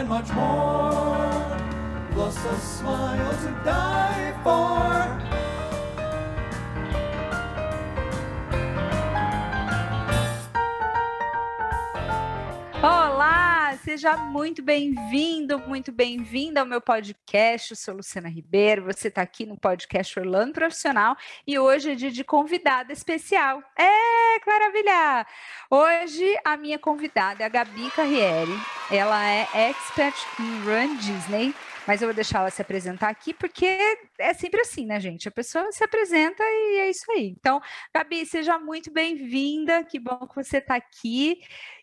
[0.00, 1.58] and much more.
[2.12, 5.19] Plus a smile to die for.
[13.90, 17.72] Seja muito bem-vindo, muito bem-vinda ao meu podcast.
[17.72, 22.12] Eu sou Luciana Ribeiro, você está aqui no podcast Orlando Profissional e hoje é dia
[22.12, 23.60] de convidada especial.
[23.76, 25.26] É, Claravilha!
[25.68, 28.52] Hoje a minha convidada é a Gabi Carriere.
[28.92, 31.52] Ela é expert em Run Disney,
[31.84, 33.76] mas eu vou deixar ela se apresentar aqui porque
[34.20, 35.26] é sempre assim, né, gente?
[35.26, 37.34] A pessoa se apresenta e é isso aí.
[37.36, 37.60] Então,
[37.92, 41.40] Gabi, seja muito bem-vinda, que bom que você está aqui.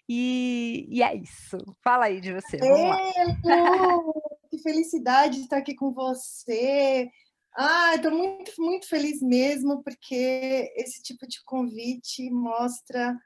[0.09, 1.57] E, e, é isso.
[1.83, 2.57] Fala aí de você.
[2.57, 4.13] Hello,
[4.49, 7.09] que felicidade estar aqui com você.
[7.55, 13.17] Ah, estou muito, muito feliz mesmo, porque esse tipo de convite mostra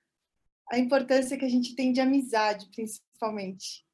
[0.72, 3.86] a importância que a gente tem de amizade, principalmente.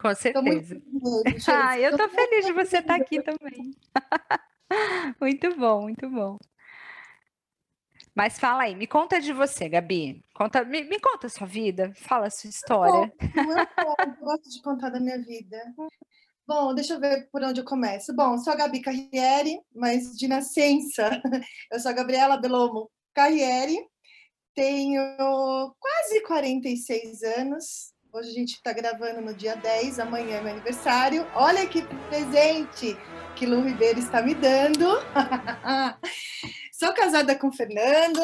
[0.00, 0.80] Com certeza.
[1.24, 3.70] Feliz, ah, eu estou feliz de você estar aqui também.
[5.20, 6.38] muito bom, muito bom.
[8.18, 10.24] Mas fala aí, me conta de você, Gabi.
[10.34, 13.12] Conta, me, me conta a sua vida, fala a sua história.
[13.22, 15.56] Eu, gosto de contar da minha vida.
[16.44, 18.12] Bom, deixa eu ver por onde eu começo.
[18.16, 21.22] Bom, sou a Gabi Carriere, mas de nascença.
[21.70, 23.78] Eu sou a Gabriela Belomo Carriere,
[24.52, 25.00] tenho
[25.78, 27.92] quase 46 anos.
[28.12, 31.24] Hoje a gente está gravando no dia 10, amanhã é meu aniversário.
[31.36, 32.96] Olha que presente
[33.36, 34.88] que Lu Ribeiro está me dando.
[36.78, 38.20] Sou casada com o Fernando,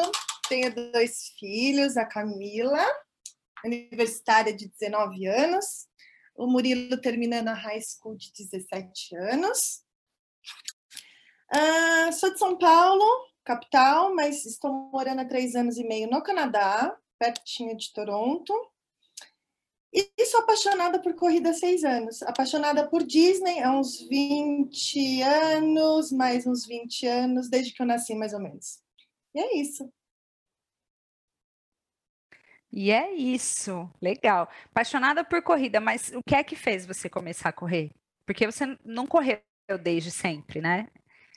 [0.47, 2.81] tenho dois filhos, a Camila,
[3.65, 5.89] universitária de 19 anos,
[6.33, 9.83] o Murilo terminando a high school de 17 anos.
[11.53, 13.03] Uh, sou de São Paulo,
[13.43, 18.53] capital, mas estou morando há três anos e meio no Canadá, pertinho de Toronto.
[19.95, 22.21] E sou apaixonada por corrida há seis anos.
[22.23, 28.13] Apaixonada por Disney há uns 20 anos, mais uns 20 anos, desde que eu nasci,
[28.13, 28.79] mais ou menos.
[29.33, 29.89] E é isso.
[32.69, 34.49] E é isso, legal.
[34.65, 37.89] Apaixonada por corrida, mas o que é que fez você começar a correr?
[38.25, 39.39] Porque você não correu
[39.81, 40.89] desde sempre, né?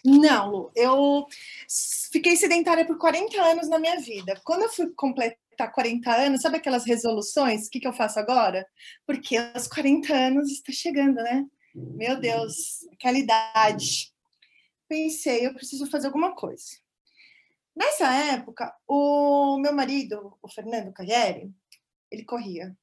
[0.04, 1.26] Não, eu
[2.10, 4.40] fiquei sedentária por 40 anos na minha vida.
[4.44, 7.66] Quando eu fui completar 40 anos, sabe aquelas resoluções?
[7.66, 8.66] O que, que eu faço agora?
[9.06, 11.44] Porque aos 40 anos está chegando, né?
[11.74, 14.12] Meu Deus, aquela idade.
[14.88, 16.64] Pensei, eu preciso fazer alguma coisa.
[17.74, 21.52] Nessa época, o meu marido, o Fernando Cagliari,
[22.10, 22.76] ele corria.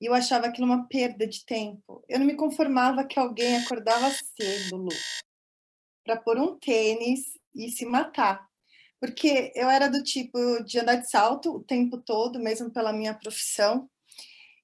[0.00, 2.04] E eu achava aquilo uma perda de tempo.
[2.08, 4.88] Eu não me conformava que alguém acordava cedo, Lu,
[6.04, 8.45] para pôr um tênis e se matar.
[9.00, 13.14] Porque eu era do tipo de andar de salto o tempo todo, mesmo pela minha
[13.14, 13.88] profissão.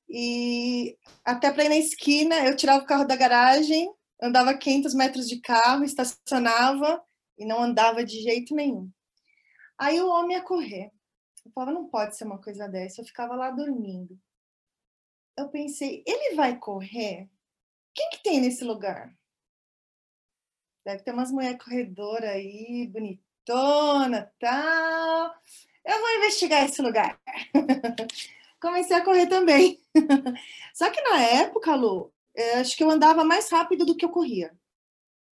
[0.09, 5.28] E até para ir na esquina, eu tirava o carro da garagem, andava 500 metros
[5.28, 7.03] de carro, estacionava
[7.38, 8.91] e não andava de jeito nenhum.
[9.78, 10.91] Aí o homem ia correr.
[11.44, 13.00] Eu falava, não pode ser uma coisa dessa.
[13.00, 14.19] Eu ficava lá dormindo.
[15.37, 17.28] Eu pensei, ele vai correr?
[17.94, 19.14] Quem que tem nesse lugar?
[20.84, 25.35] Deve ter umas mulheres corredoras aí, bonitas bonitona, tal.
[25.85, 27.21] Eu vou investigar esse lugar.
[28.61, 29.81] Comecei a correr também.
[30.75, 32.13] Só que na época, Lu,
[32.61, 34.57] acho que eu andava mais rápido do que eu corria.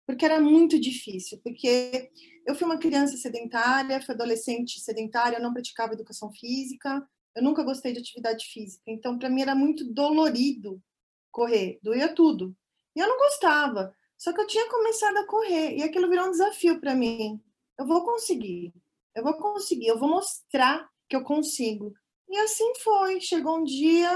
[0.07, 1.41] Porque era muito difícil.
[1.45, 2.11] Porque
[2.47, 7.93] eu fui uma criança sedentária, fui adolescente sedentária, não praticava educação física, eu nunca gostei
[7.93, 8.83] de atividade física.
[8.89, 10.83] Então, para mim, era muito dolorido
[11.31, 12.55] correr, doía tudo.
[12.97, 13.95] E eu não gostava.
[14.19, 17.41] Só que eu tinha começado a correr e aquilo virou um desafio para mim
[17.79, 18.73] eu vou conseguir,
[19.15, 21.93] eu vou conseguir, eu vou mostrar que eu consigo.
[22.29, 23.21] E assim foi.
[23.21, 24.11] Chegou um dia,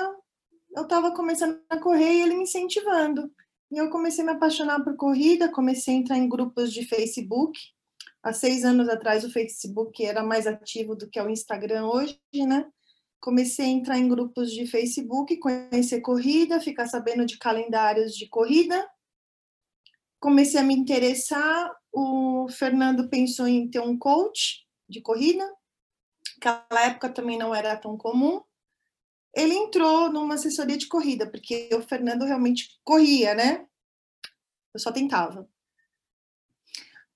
[0.74, 3.30] eu estava começando a correr e ele me incentivando.
[3.70, 7.58] E eu comecei a me apaixonar por corrida, comecei a entrar em grupos de Facebook.
[8.22, 12.66] Há seis anos atrás, o Facebook era mais ativo do que o Instagram hoje, né?
[13.20, 18.88] Comecei a entrar em grupos de Facebook, conhecer corrida, ficar sabendo de calendários de corrida.
[20.20, 25.50] Comecei a me interessar o Fernando pensou em ter um coach de corrida,
[26.34, 28.42] naquela época também não era tão comum.
[29.34, 33.66] Ele entrou numa assessoria de corrida, porque o Fernando realmente corria, né?
[34.74, 35.48] Eu só tentava.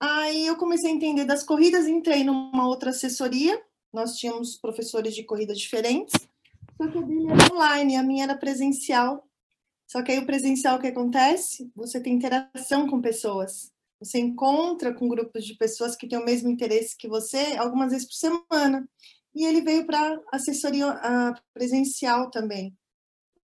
[0.01, 3.63] Aí eu comecei a entender das corridas, entrei numa outra assessoria.
[3.93, 6.15] Nós tínhamos professores de corrida diferentes,
[6.79, 9.29] só que a dele era online, a minha era presencial.
[9.87, 11.71] Só que aí o presencial o que acontece?
[11.77, 13.71] Você tem interação com pessoas.
[14.01, 18.07] Você encontra com grupos de pessoas que têm o mesmo interesse que você algumas vezes
[18.07, 18.89] por semana.
[19.35, 20.99] E ele veio para assessoria
[21.53, 22.75] presencial também.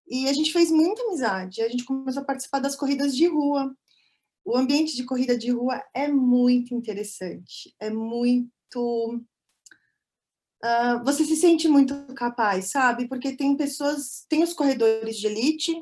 [0.09, 1.61] E a gente fez muita amizade.
[1.61, 3.73] A gente começou a participar das corridas de rua.
[4.43, 7.73] O ambiente de corrida de rua é muito interessante.
[7.79, 9.21] É muito.
[10.63, 13.07] Uh, você se sente muito capaz, sabe?
[13.07, 15.73] Porque tem pessoas, tem os corredores de elite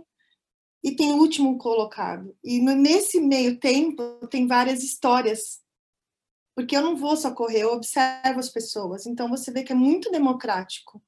[0.88, 2.34] e tem o último colocado.
[2.42, 5.60] E nesse meio tempo tem várias histórias.
[6.56, 9.06] Porque eu não vou só correr, eu observo as pessoas.
[9.06, 11.04] Então você vê que é muito democrático.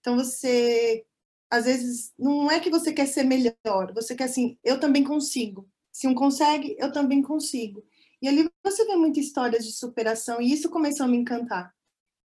[0.00, 1.04] Então você
[1.50, 5.68] às vezes não é que você quer ser melhor, você quer assim, eu também consigo.
[5.92, 7.84] Se um consegue, eu também consigo.
[8.22, 11.74] E ali você vê muitas histórias de superação e isso começou a me encantar.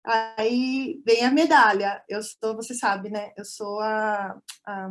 [0.06, 2.02] Aí vem a medalha.
[2.08, 3.34] Eu sou, você sabe, né?
[3.38, 4.90] Eu sou a, a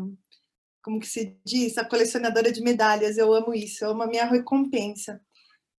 [0.82, 3.17] como que se diz, a colecionadora de medalhas.
[3.17, 5.20] Eu amo isso, eu amo a minha recompensa.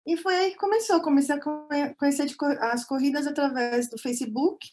[0.06, 1.02] E foi aí que começou.
[1.02, 2.28] Comecei a conhecer
[2.62, 4.68] as corridas através do Facebook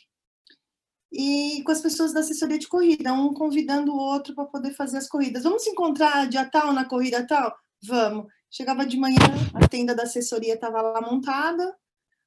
[1.12, 4.98] e com as pessoas da assessoria de corrida, um convidando o outro para poder fazer
[4.98, 5.42] as corridas.
[5.42, 7.56] Vamos se encontrar dia tal na corrida tal?
[7.82, 8.32] Vamos.
[8.50, 9.18] Chegava de manhã,
[9.54, 11.76] a tenda da assessoria estava lá montada,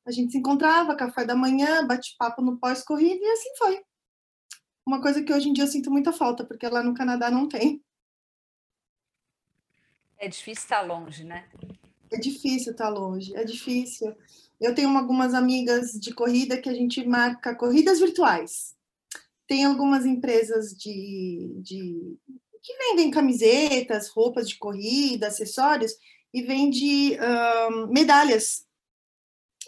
[0.05, 3.81] a gente se encontrava, café da manhã, bate-papo no pós-corrida e assim foi.
[4.85, 7.47] Uma coisa que hoje em dia eu sinto muita falta, porque lá no Canadá não
[7.47, 7.81] tem.
[10.17, 11.45] É difícil estar longe, né?
[12.11, 14.15] É difícil estar longe, é difícil.
[14.61, 18.75] Eu tenho algumas amigas de corrida que a gente marca corridas virtuais.
[19.47, 22.17] Tem algumas empresas de, de
[22.61, 25.93] que vendem camisetas, roupas de corrida, acessórios
[26.33, 28.65] e vende um, medalhas.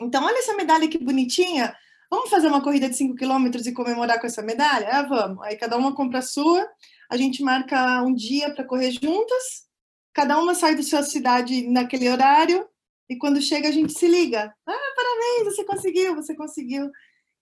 [0.01, 1.75] Então, olha essa medalha que bonitinha.
[2.09, 4.87] Vamos fazer uma corrida de 5 quilômetros e comemorar com essa medalha?
[4.89, 5.43] Ah, vamos.
[5.43, 6.65] Aí cada uma compra a sua,
[7.09, 9.67] a gente marca um dia para correr juntas,
[10.15, 12.65] cada uma sai da sua cidade naquele horário,
[13.09, 14.55] e quando chega, a gente se liga.
[14.65, 16.89] Ah, parabéns, você conseguiu, você conseguiu.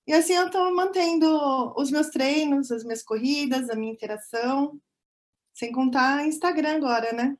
[0.07, 4.77] E assim eu estou mantendo os meus treinos, as minhas corridas, a minha interação.
[5.53, 7.37] Sem contar Instagram agora, né?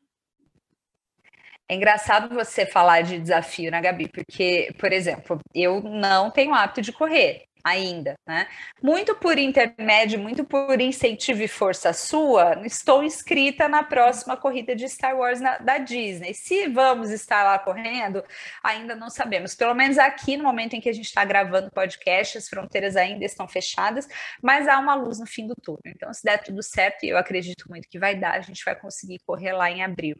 [1.67, 4.07] É engraçado você falar de desafio, né, Gabi?
[4.07, 8.47] Porque, por exemplo, eu não tenho hábito de correr ainda, né?
[8.81, 14.87] Muito por intermédio, muito por incentivo e força sua, estou inscrita na próxima corrida de
[14.89, 16.33] Star Wars na, da Disney.
[16.33, 18.23] Se vamos estar lá correndo,
[18.61, 19.55] ainda não sabemos.
[19.55, 22.95] Pelo menos aqui no momento em que a gente está gravando o podcast, as fronteiras
[22.97, 24.07] ainda estão fechadas,
[24.41, 25.81] mas há uma luz no fim do túnel.
[25.85, 28.75] Então, se der tudo certo, e eu acredito muito que vai dar, a gente vai
[28.75, 30.17] conseguir correr lá em abril.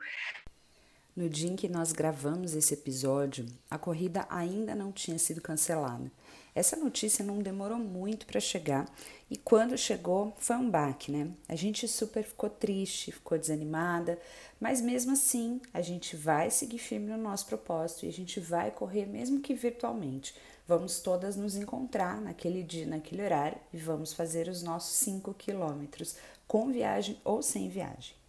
[1.16, 6.12] No dia em que nós gravamos esse episódio, a corrida ainda não tinha sido cancelada.
[6.55, 8.88] Essa notícia não demorou muito para chegar
[9.29, 11.31] e quando chegou foi um baque, né?
[11.50, 14.19] A gente super ficou triste, ficou desanimada,
[14.59, 18.69] mas mesmo assim a gente vai seguir firme no nosso propósito e a gente vai
[18.69, 20.35] correr mesmo que virtualmente.
[20.67, 26.15] Vamos todas nos encontrar naquele dia, naquele horário e vamos fazer os nossos 5 quilômetros
[26.47, 28.22] com viagem ou sem viagem.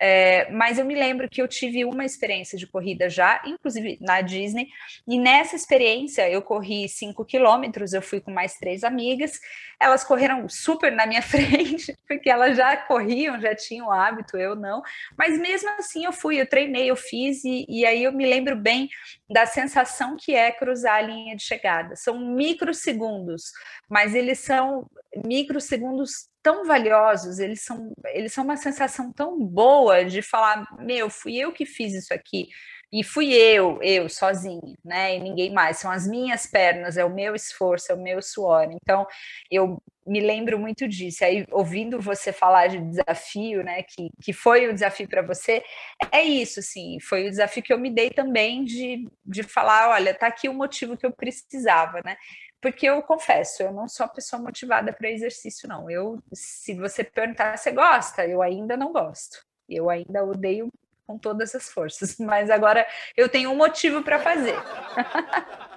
[0.00, 4.20] É, mas eu me lembro que eu tive uma experiência de corrida já, inclusive na
[4.20, 4.68] Disney,
[5.06, 9.40] e nessa experiência eu corri 5 quilômetros, eu fui com mais três amigas,
[9.80, 14.54] elas correram super na minha frente, porque elas já corriam, já tinham o hábito, eu
[14.54, 14.82] não,
[15.16, 18.54] mas mesmo assim eu fui, eu treinei, eu fiz, e, e aí eu me lembro
[18.54, 18.88] bem
[19.28, 21.96] da sensação que é cruzar a linha de chegada.
[21.96, 23.52] São microsegundos,
[23.88, 24.88] mas eles são
[25.24, 31.36] microsegundos tão valiosos, eles são, eles são uma sensação tão boa de falar, meu, fui
[31.36, 32.48] eu que fiz isso aqui,
[32.90, 35.14] e fui eu, eu sozinho, né?
[35.16, 35.76] E ninguém mais.
[35.76, 38.66] São as minhas pernas, é o meu esforço, é o meu suor.
[38.72, 39.06] Então,
[39.50, 39.76] eu
[40.06, 41.22] me lembro muito disso.
[41.22, 43.82] Aí, ouvindo você falar de desafio, né?
[43.82, 45.62] Que, que foi o desafio para você,
[46.10, 46.98] é isso, sim.
[47.00, 50.54] Foi o desafio que eu me dei também de, de falar: olha, tá aqui o
[50.54, 52.16] motivo que eu precisava, né?
[52.60, 55.90] Porque eu confesso, eu não sou a pessoa motivada para exercício, não.
[55.90, 58.26] Eu, se você perguntar, você gosta?
[58.26, 59.44] Eu ainda não gosto.
[59.68, 60.68] Eu ainda odeio
[61.06, 62.86] com todas as forças, mas agora
[63.16, 64.56] eu tenho um motivo para fazer.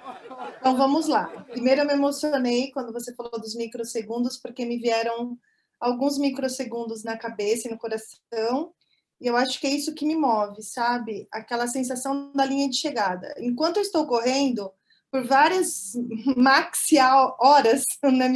[0.59, 1.27] Então vamos lá.
[1.49, 5.37] Primeiro eu me emocionei quando você falou dos microsegundos, porque me vieram
[5.79, 8.73] alguns microsegundos na cabeça e no coração,
[9.19, 11.27] e eu acho que é isso que me move, sabe?
[11.31, 13.33] Aquela sensação da linha de chegada.
[13.37, 14.71] Enquanto eu estou correndo,
[15.11, 15.93] por várias
[16.37, 18.31] maxi horas, né,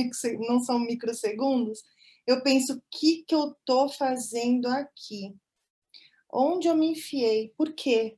[0.47, 1.81] não são microsegundos,
[2.27, 5.33] eu penso, o que, que eu estou fazendo aqui?
[6.31, 7.53] Onde eu me enfiei?
[7.55, 8.17] Por quê?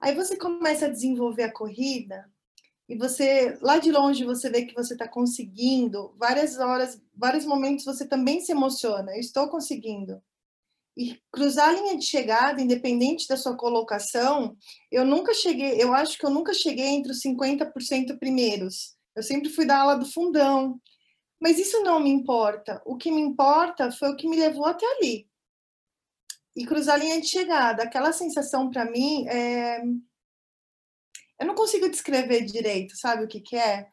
[0.00, 2.30] Aí você começa a desenvolver a corrida
[2.88, 7.84] e você, lá de longe, você vê que você está conseguindo, várias horas, vários momentos
[7.84, 10.20] você também se emociona, eu estou conseguindo
[10.96, 14.56] e cruzar a linha de chegada, independente da sua colocação,
[14.90, 18.94] eu nunca cheguei, eu acho que eu nunca cheguei entre os 50% primeiros.
[19.14, 20.80] Eu sempre fui da ala do fundão.
[21.40, 22.80] Mas isso não me importa.
[22.86, 25.28] O que me importa foi o que me levou até ali.
[26.54, 27.82] E cruzar a linha de chegada.
[27.82, 29.82] Aquela sensação para mim é...
[31.40, 33.88] Eu não consigo descrever direito, sabe o que, que é?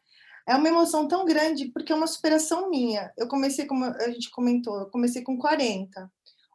[0.46, 3.12] É uma emoção tão grande porque é uma superação minha.
[3.16, 6.08] Eu comecei, como a gente comentou, eu comecei com 40.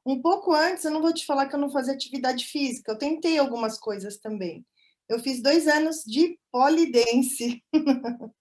[0.05, 2.97] Um pouco antes, eu não vou te falar que eu não fazia atividade física, eu
[2.97, 4.65] tentei algumas coisas também.
[5.09, 7.63] Eu fiz dois anos de polidense.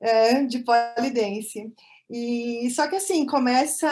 [0.00, 1.72] é, de polidense.
[2.10, 3.88] E só que assim, começa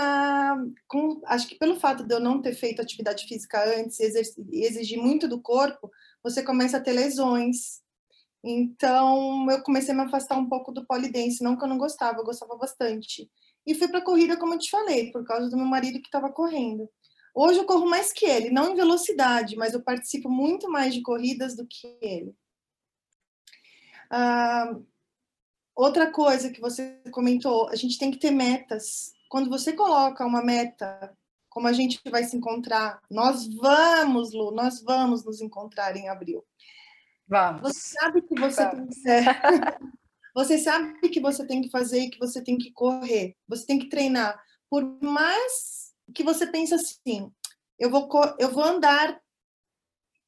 [0.87, 4.99] com, acho que pelo fato de eu não ter feito atividade física antes e exigir
[4.99, 5.91] muito do corpo,
[6.23, 7.81] você começa a ter lesões.
[8.45, 12.19] Então, eu comecei a me afastar um pouco do polidense, não que eu não gostava,
[12.19, 13.31] eu gostava bastante.
[13.67, 16.09] E fui para a corrida, como eu te falei, por causa do meu marido que
[16.09, 16.89] estava correndo.
[17.35, 21.01] Hoje eu corro mais que ele, não em velocidade, mas eu participo muito mais de
[21.01, 22.35] corridas do que ele.
[24.11, 24.77] Ah,
[25.75, 29.15] outra coisa que você comentou, a gente tem que ter metas.
[29.31, 31.17] Quando você coloca uma meta,
[31.49, 36.45] como a gente vai se encontrar, nós vamos, Lu, nós vamos nos encontrar em abril.
[37.27, 37.63] Vamos.
[37.63, 38.77] Você sabe que você Vamos.
[38.77, 38.95] tem que
[40.35, 43.37] Você sabe que você tem que fazer e que você tem que correr.
[43.49, 44.41] Você tem que treinar.
[44.71, 47.31] Por mais que você pense assim,
[47.79, 48.09] eu vou,
[48.39, 49.21] eu vou andar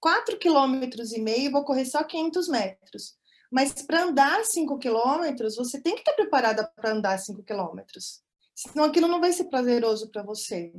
[0.00, 3.16] 4 quilômetros e meio, vou correr só 500 metros.
[3.50, 8.22] Mas para andar 5 quilômetros, você tem que estar preparada para andar 5 quilômetros.
[8.54, 10.72] Senão aquilo não vai ser prazeroso para você,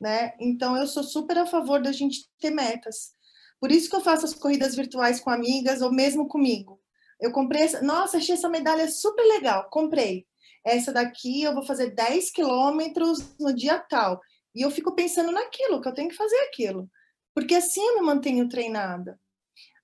[0.00, 0.34] né?
[0.40, 3.12] Então eu sou super a favor da gente ter metas.
[3.60, 6.80] Por isso que eu faço as corridas virtuais com amigas ou mesmo comigo.
[7.20, 10.26] Eu comprei essa, nossa, achei essa medalha super legal, comprei.
[10.64, 14.20] Essa daqui eu vou fazer 10 quilômetros no dia tal.
[14.54, 16.90] E eu fico pensando naquilo, que eu tenho que fazer aquilo.
[17.34, 19.18] Porque assim eu me mantenho treinada.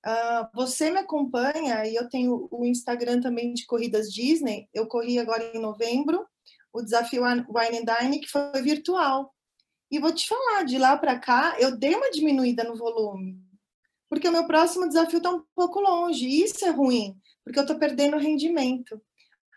[0.05, 4.69] Uh, você me acompanha e eu tenho o Instagram também de corridas Disney.
[4.75, 6.27] Eu corri agora em novembro
[6.73, 9.33] o desafio Wine and Dine, que foi virtual.
[9.91, 13.42] E vou te falar, de lá para cá, eu dei uma diminuída no volume
[14.13, 16.27] porque o meu próximo desafio está um pouco longe.
[16.27, 19.01] E isso é ruim, porque eu estou perdendo rendimento.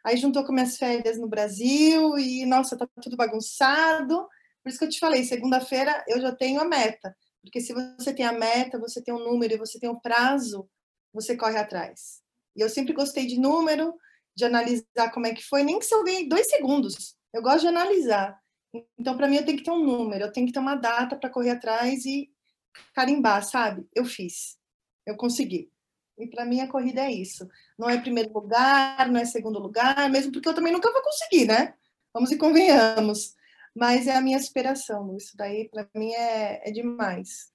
[0.02, 4.26] Aí juntou com minhas férias no Brasil e, nossa, tá tudo bagunçado.
[4.64, 7.14] Por isso que eu te falei, segunda-feira eu já tenho a meta.
[7.42, 10.70] Porque se você tem a meta, você tem um número e você tem um prazo,
[11.12, 12.22] você corre atrás.
[12.56, 13.94] E eu sempre gostei de número,
[14.34, 17.18] de analisar como é que foi, nem que se eu ganhei dois segundos.
[17.34, 18.40] Eu gosto de analisar.
[18.98, 21.18] Então, para mim, eu tenho que ter um número, eu tenho que ter uma data
[21.18, 22.34] para correr atrás e
[22.94, 23.88] carimbar, sabe?
[23.94, 24.58] Eu fiz,
[25.06, 25.72] eu consegui.
[26.18, 27.48] E para mim a corrida é isso.
[27.78, 31.46] Não é primeiro lugar, não é segundo lugar, mesmo porque eu também nunca vou conseguir,
[31.46, 31.74] né?
[32.14, 33.36] Vamos e convenhamos.
[33.76, 35.16] Mas é a minha aspiração.
[35.18, 37.52] Isso daí para mim é, é demais.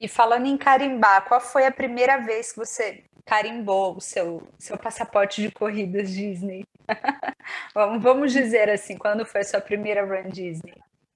[0.00, 4.78] E falando em carimbar, qual foi a primeira vez que você carimbou o seu, seu
[4.78, 6.64] passaporte de corridas Disney?
[7.74, 10.74] vamos, vamos dizer assim, quando foi a sua primeira run Disney?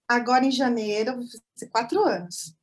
[0.09, 1.21] Agora em janeiro,
[1.71, 2.57] quatro anos.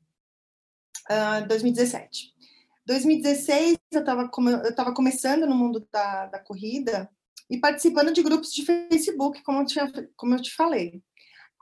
[1.48, 2.34] 2017.
[2.36, 2.40] Ah,
[2.86, 7.10] 2016, eu estava começando no mundo da, da corrida
[7.50, 11.02] e participando de grupos de Facebook, como eu, tinha, como eu te falei.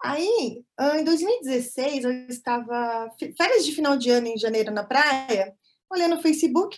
[0.04, 5.56] Aí, ah, em 2016, eu estava férias de final de ano em janeiro na praia,
[5.92, 6.78] olhando no Facebook,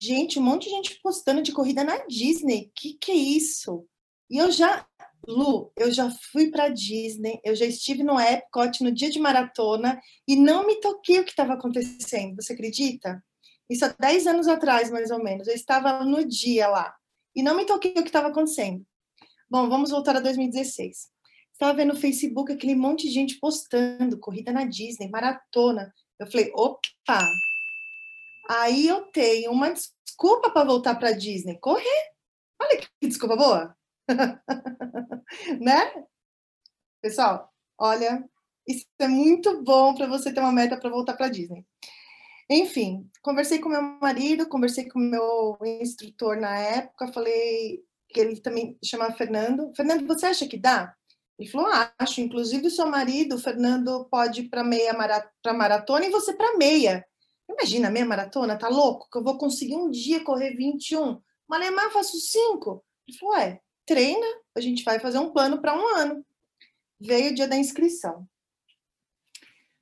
[0.00, 2.70] gente, um monte de gente postando de corrida na Disney.
[2.74, 3.86] Que que é isso?
[4.30, 4.86] E eu já,
[5.26, 10.00] Lu, eu já fui para Disney, eu já estive no Epcot no dia de maratona
[10.26, 12.36] e não me toquei o que estava acontecendo.
[12.36, 13.22] Você acredita?
[13.68, 15.46] Isso há 10 anos atrás, mais ou menos.
[15.46, 16.94] Eu estava no dia lá
[17.34, 18.84] e não me toquei o que estava acontecendo.
[19.50, 21.08] Bom, vamos voltar a 2016.
[21.52, 25.92] Estava vendo no Facebook aquele monte de gente postando corrida na Disney, maratona.
[26.18, 27.28] Eu falei, opa!
[28.48, 32.12] Aí eu tenho uma desculpa para voltar para Disney, correr.
[32.60, 33.77] Olha que desculpa boa.
[35.60, 36.04] né?
[37.00, 38.24] Pessoal, olha,
[38.66, 41.64] isso é muito bom para você ter uma meta para voltar para Disney.
[42.50, 48.78] Enfim, conversei com meu marido, conversei com meu instrutor na época, falei que ele também
[48.82, 49.72] chama Fernando.
[49.76, 50.94] Fernando, você acha que dá?
[51.38, 52.20] Ele falou, ah, acho.
[52.20, 54.94] Inclusive, o seu marido, o Fernando, pode ir para meia
[55.42, 57.06] para maratona e você para meia.
[57.48, 59.08] Imagina, meia maratona, tá louco?
[59.10, 61.20] Que eu vou conseguir um dia correr 21.
[61.48, 62.84] Malemar, faço cinco.
[63.06, 66.24] Ele falou, é, treina, a gente vai fazer um plano para um ano.
[67.00, 68.28] Veio o dia da inscrição.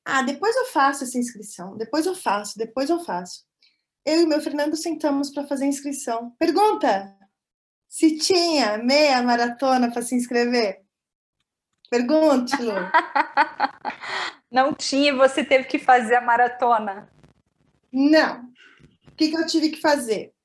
[0.05, 3.45] Ah, depois eu faço essa inscrição, depois eu faço, depois eu faço.
[4.05, 6.31] Eu e meu Fernando sentamos para fazer a inscrição.
[6.39, 7.13] Pergunta:
[7.89, 10.85] se tinha meia maratona para se inscrever?
[11.91, 12.75] Pergunte, Lu.
[14.49, 17.11] Não tinha, você teve que fazer a maratona.
[17.93, 18.45] Não.
[19.09, 20.36] O que, que eu tive que fazer?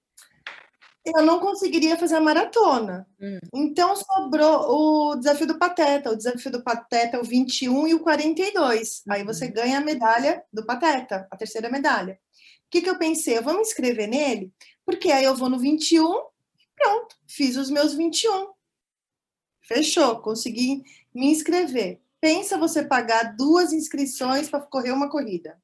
[1.05, 3.07] Eu não conseguiria fazer a maratona.
[3.19, 3.39] Hum.
[3.53, 6.11] Então sobrou o desafio do Pateta.
[6.11, 9.03] O desafio do Pateta é o 21 e o 42.
[9.09, 9.53] Aí você uhum.
[9.53, 12.13] ganha a medalha do Pateta, a terceira medalha.
[12.13, 13.37] O que, que eu pensei?
[13.37, 14.53] Eu vou me inscrever nele,
[14.85, 16.31] porque aí eu vou no 21
[16.81, 18.51] pronto, fiz os meus 21.
[19.61, 22.01] Fechou, consegui me inscrever.
[22.19, 25.61] Pensa você pagar duas inscrições para correr uma corrida.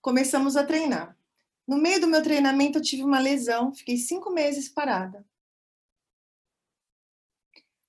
[0.00, 1.16] Começamos a treinar.
[1.66, 5.26] No meio do meu treinamento, eu tive uma lesão, fiquei cinco meses parada.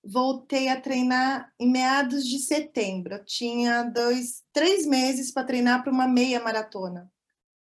[0.02, 3.14] Voltei a treinar em meados de setembro.
[3.14, 7.12] Eu tinha dois, três meses para treinar para uma meia maratona.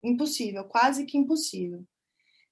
[0.02, 1.86] Impossível, quase que impossível.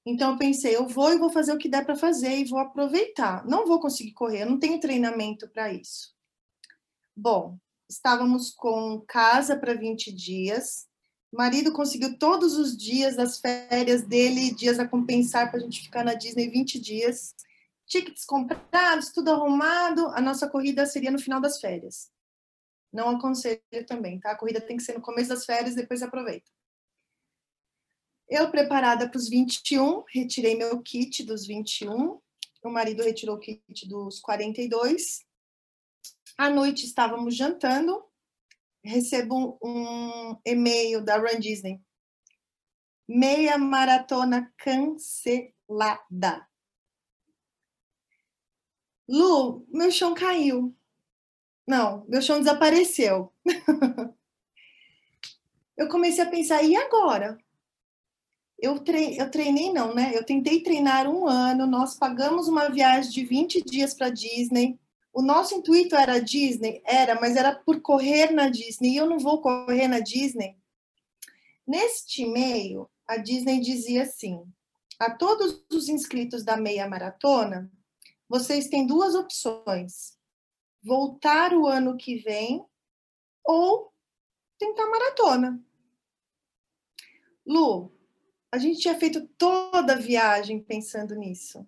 [0.06, 2.60] Então eu pensei, eu vou e vou fazer o que der para fazer e vou
[2.60, 3.44] aproveitar.
[3.48, 6.14] Não vou conseguir correr, eu não tenho treinamento para isso.
[7.16, 7.58] Bom,
[7.90, 10.88] estávamos com casa para 20 dias.
[11.36, 15.82] O marido conseguiu todos os dias das férias dele, dias a compensar para a gente
[15.82, 17.36] ficar na Disney 20 dias.
[17.86, 20.08] Tickets comprados, tudo arrumado.
[20.12, 22.10] A nossa corrida seria no final das férias.
[22.90, 24.32] Não aconselho também, tá?
[24.32, 26.50] A corrida tem que ser no começo das férias, depois aproveita.
[28.30, 32.18] Eu preparada para os 21, retirei meu kit dos 21.
[32.64, 35.26] O marido retirou o kit dos 42.
[36.38, 38.02] À noite estávamos jantando.
[38.86, 41.82] Recebo um e-mail da Run Disney.
[43.08, 46.48] Meia maratona cancelada.
[49.08, 50.76] Lu, meu chão caiu.
[51.68, 53.34] Não, meu chão desapareceu.
[55.76, 57.38] eu comecei a pensar, e agora?
[58.60, 60.12] eu, treinei, eu treinei não, né?
[60.14, 64.80] Eu tentei treinar um ano, nós pagamos uma viagem de 20 dias para Disney.
[65.16, 66.82] O nosso intuito era Disney?
[66.86, 68.90] Era, mas era por correr na Disney.
[68.90, 70.58] E eu não vou correr na Disney.
[71.66, 74.46] Neste e-mail, a Disney dizia assim:
[75.00, 77.72] a todos os inscritos da meia maratona,
[78.28, 80.20] vocês têm duas opções:
[80.84, 82.66] voltar o ano que vem
[83.42, 83.94] ou
[84.60, 85.64] tentar maratona.
[87.48, 87.90] Lu,
[88.52, 91.66] a gente tinha feito toda a viagem pensando nisso.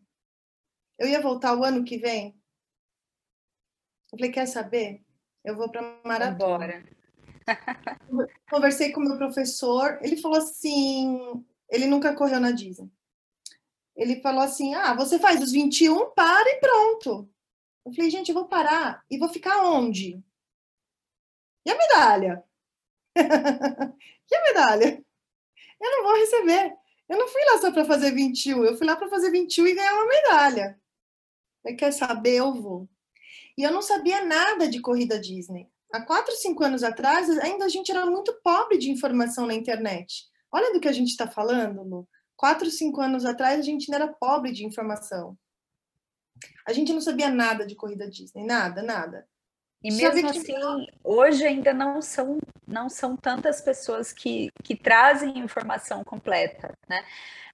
[1.00, 2.37] Eu ia voltar o ano que vem.
[4.12, 5.02] Eu falei, quer saber?
[5.44, 6.84] Eu vou para maratona.
[8.50, 11.20] Conversei com o meu professor, ele falou assim,
[11.70, 12.90] ele nunca correu na Disney.
[13.96, 17.30] Ele falou assim: "Ah, você faz os 21, para e pronto".
[17.86, 20.24] Eu falei: "Gente, eu vou parar e vou ficar onde?"
[21.66, 22.44] E a medalha?
[23.18, 25.04] e a medalha?
[25.80, 26.76] eu não vou receber.
[27.10, 29.76] Eu não fui lá só para fazer 21, eu fui lá para fazer 21 e
[29.76, 30.80] ganhar uma medalha.
[31.64, 32.36] Você quer saber?
[32.38, 32.90] Eu vou.
[33.58, 35.68] E eu não sabia nada de corrida Disney.
[35.92, 40.26] Há quatro, cinco anos atrás, ainda a gente era muito pobre de informação na internet.
[40.52, 42.08] Olha do que a gente está falando, Lu.
[42.36, 45.38] Quatro, cinco anos atrás, a gente ainda era pobre de informação.
[46.68, 49.28] A gente não sabia nada de corrida Disney, nada, nada.
[49.84, 50.54] E mesmo assim,
[51.04, 57.04] hoje ainda não são, não são tantas pessoas que, que trazem informação completa, né?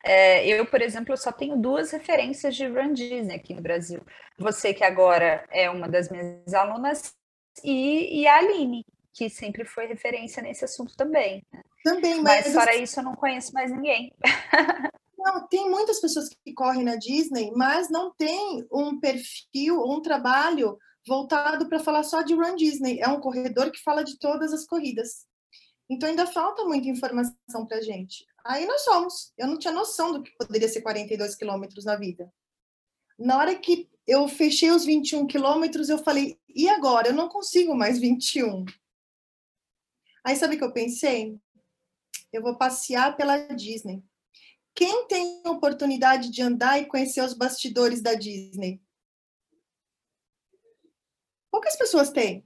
[0.06, 4.02] É, eu, por exemplo, só tenho duas referências de Run Disney aqui no Brasil.
[4.38, 7.16] Você, que agora é uma das minhas alunas,
[7.64, 11.46] e, e a Aline, que sempre foi referência nesse assunto também.
[11.54, 11.62] Né?
[11.84, 14.14] Também, mas, mas fora isso eu não conheço mais ninguém.
[15.16, 20.78] Não, tem muitas pessoas que correm na Disney, mas não tem um perfil, um trabalho
[21.08, 23.00] voltado para falar só de Run Disney.
[23.00, 25.26] É um corredor que fala de todas as corridas.
[25.89, 28.26] Então ainda falta muita informação para gente.
[28.46, 29.34] Aí nós somos.
[29.38, 32.32] Eu não tinha noção do que poderia ser 42 quilômetros na vida.
[33.18, 37.10] Na hora que eu fechei os 21 quilômetros, eu falei: e agora?
[37.10, 38.66] Eu não consigo mais 21.
[40.26, 41.38] Aí sabe o que eu pensei?
[42.32, 44.04] Eu vou passear pela Disney.
[44.76, 48.82] Quem tem oportunidade de andar e conhecer os bastidores da Disney?
[51.54, 52.44] Poucas pessoas têm.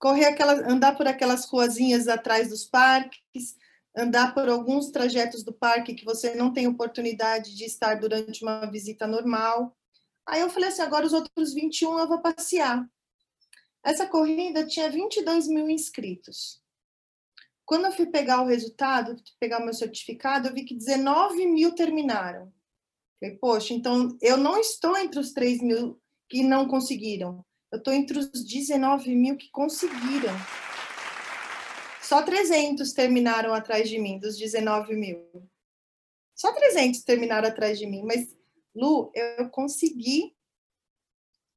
[0.00, 3.56] Correr aquelas, andar por aquelas ruazinhas atrás dos parques,
[3.96, 8.66] andar por alguns trajetos do parque que você não tem oportunidade de estar durante uma
[8.68, 9.76] visita normal.
[10.26, 12.84] Aí eu falei assim, agora os outros 21 eu vou passear.
[13.84, 16.60] Essa corrida tinha 22 mil inscritos.
[17.64, 21.76] Quando eu fui pegar o resultado, pegar o meu certificado, eu vi que 19 mil
[21.76, 22.52] terminaram.
[23.20, 27.44] Falei, poxa, então eu não estou entre os 3 mil que não conseguiram.
[27.72, 30.34] Eu estou entre os 19 mil que conseguiram.
[32.02, 35.26] Só 300 terminaram atrás de mim, dos 19 mil.
[36.34, 38.02] Só 300 terminaram atrás de mim.
[38.04, 38.36] Mas,
[38.76, 40.36] Lu, eu consegui.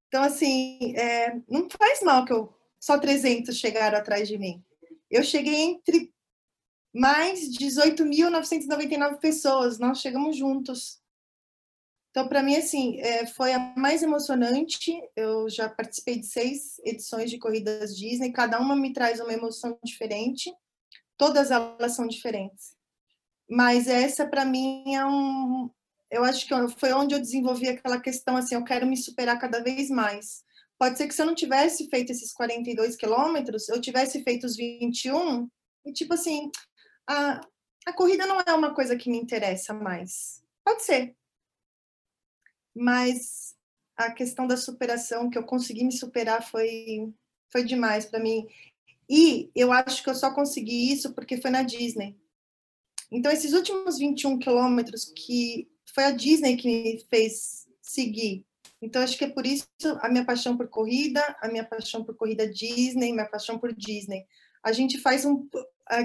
[0.08, 4.64] Então, assim, é, não faz mal que eu só 300 chegaram atrás de mim.
[5.12, 6.14] Eu cheguei entre
[6.94, 9.80] mais 18.999 pessoas.
[9.80, 11.02] Nós chegamos juntos.
[12.16, 14.94] Então, para mim, assim, é, foi a mais emocionante.
[15.18, 19.78] Eu já participei de seis edições de corridas Disney, cada uma me traz uma emoção
[19.84, 20.50] diferente.
[21.18, 22.74] Todas elas são diferentes.
[23.50, 25.70] Mas essa, para mim, é um.
[26.10, 29.62] Eu acho que foi onde eu desenvolvi aquela questão assim: eu quero me superar cada
[29.62, 30.42] vez mais.
[30.80, 34.56] Pode ser que se eu não tivesse feito esses 42 quilômetros, eu tivesse feito os
[34.56, 35.50] 21,
[35.86, 36.50] e tipo assim,
[37.10, 37.42] a,
[37.86, 40.42] a corrida não é uma coisa que me interessa mais.
[40.64, 41.14] Pode ser,
[42.76, 43.56] mas
[43.96, 47.14] a questão da superação, que eu consegui me superar, foi,
[47.50, 48.48] foi demais para mim.
[49.10, 52.18] E eu acho que eu só consegui isso porque foi na Disney.
[53.12, 58.44] Então, esses últimos 21 quilômetros que foi a Disney que me fez seguir.
[58.82, 59.68] Então, acho que é por isso
[60.02, 64.26] a minha paixão por corrida, a minha paixão por corrida Disney, minha paixão por Disney.
[64.64, 65.48] A gente faz um.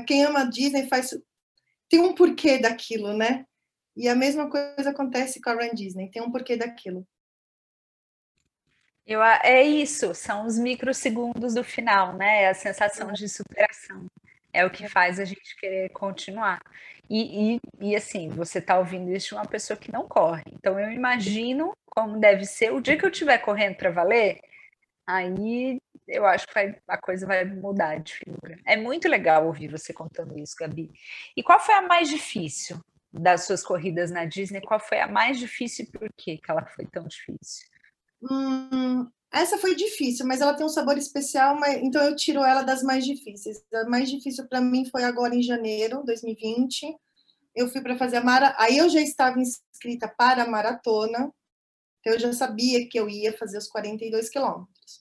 [0.06, 1.18] Quem ama Disney faz.
[1.88, 3.46] Tem um porquê daquilo, né?
[4.00, 7.06] E a mesma coisa acontece com a Run Disney, tem um porquê daquilo.
[9.06, 12.48] Eu, é isso, são os microsegundos do final, né?
[12.48, 14.06] A sensação de superação.
[14.54, 16.62] É o que faz a gente querer continuar.
[17.10, 20.44] E, e, e assim, você está ouvindo isso de uma pessoa que não corre.
[20.50, 24.40] Então, eu imagino como deve ser o dia que eu estiver correndo para valer,
[25.06, 28.58] aí eu acho que vai, a coisa vai mudar de figura.
[28.64, 30.90] É muito legal ouvir você contando isso, Gabi.
[31.36, 32.80] E qual foi a mais difícil?
[33.12, 36.86] Das suas corridas na Disney, qual foi a mais difícil e por que ela foi
[36.86, 37.66] tão difícil?
[38.22, 42.62] Hum, essa foi difícil, mas ela tem um sabor especial, mas, então eu tiro ela
[42.62, 43.64] das mais difíceis.
[43.74, 46.96] A mais difícil para mim foi agora em janeiro 2020.
[47.54, 51.32] Eu fui para fazer a mara, aí eu já estava inscrita para a maratona,
[52.00, 55.00] então eu já sabia que eu ia fazer os 42 quilômetros.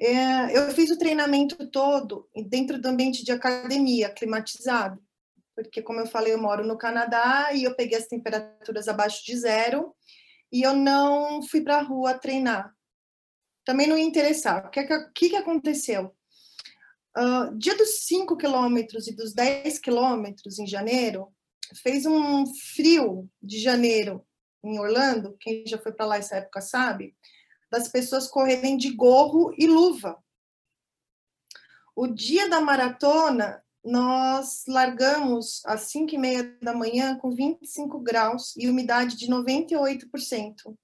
[0.00, 5.00] É, eu fiz o treinamento todo dentro do ambiente de academia, climatizado
[5.62, 9.36] porque, como eu falei, eu moro no Canadá e eu peguei as temperaturas abaixo de
[9.36, 9.92] zero
[10.52, 12.72] e eu não fui para a rua treinar.
[13.64, 14.66] Também não ia interessar.
[14.66, 16.14] O que, que, que aconteceu?
[17.16, 21.34] Uh, dia dos 5 quilômetros e dos 10 quilômetros em janeiro,
[21.82, 24.24] fez um frio de janeiro
[24.62, 27.16] em Orlando, quem já foi para lá essa época sabe,
[27.68, 30.22] das pessoas correrem de gorro e luva.
[31.96, 38.54] O dia da maratona, nós largamos às 5 e meia da manhã com 25 graus
[38.56, 40.76] e umidade de 98%.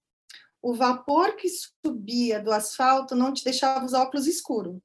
[0.63, 1.47] O vapor que
[1.85, 4.79] subia do asfalto não te deixava os óculos escuros,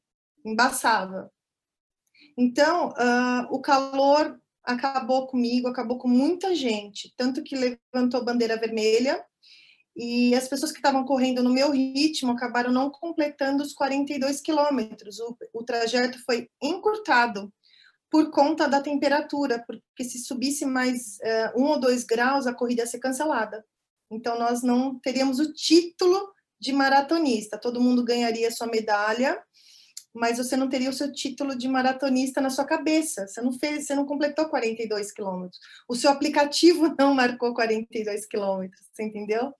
[0.45, 1.31] embaçava.
[2.37, 9.25] Então, uh, o calor acabou comigo, acabou com muita gente, tanto que levantou bandeira vermelha
[9.95, 15.19] e as pessoas que estavam correndo no meu ritmo acabaram não completando os 42 quilômetros.
[15.19, 17.51] O, o trajeto foi encurtado
[18.09, 21.17] por conta da temperatura, porque se subisse mais
[21.55, 23.63] uh, um ou dois graus, a corrida ia ser cancelada.
[24.11, 27.59] Então, nós não teríamos o título de maratonista.
[27.59, 29.39] Todo mundo ganharia sua medalha,
[30.13, 33.27] mas você não teria o seu título de maratonista na sua cabeça.
[33.27, 35.59] Você não fez, você não completou 42 quilômetros.
[35.87, 39.53] O seu aplicativo não marcou 42 quilômetros, você entendeu?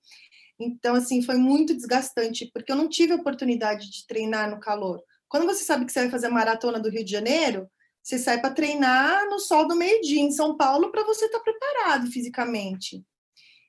[0.59, 5.01] Então, assim, foi muito desgastante, porque eu não tive oportunidade de treinar no calor.
[5.29, 7.69] Quando você sabe que você vai fazer a maratona do Rio de Janeiro,
[8.09, 11.43] você sai para treinar no sol do meio-dia em São Paulo para você estar tá
[11.43, 13.05] preparado fisicamente.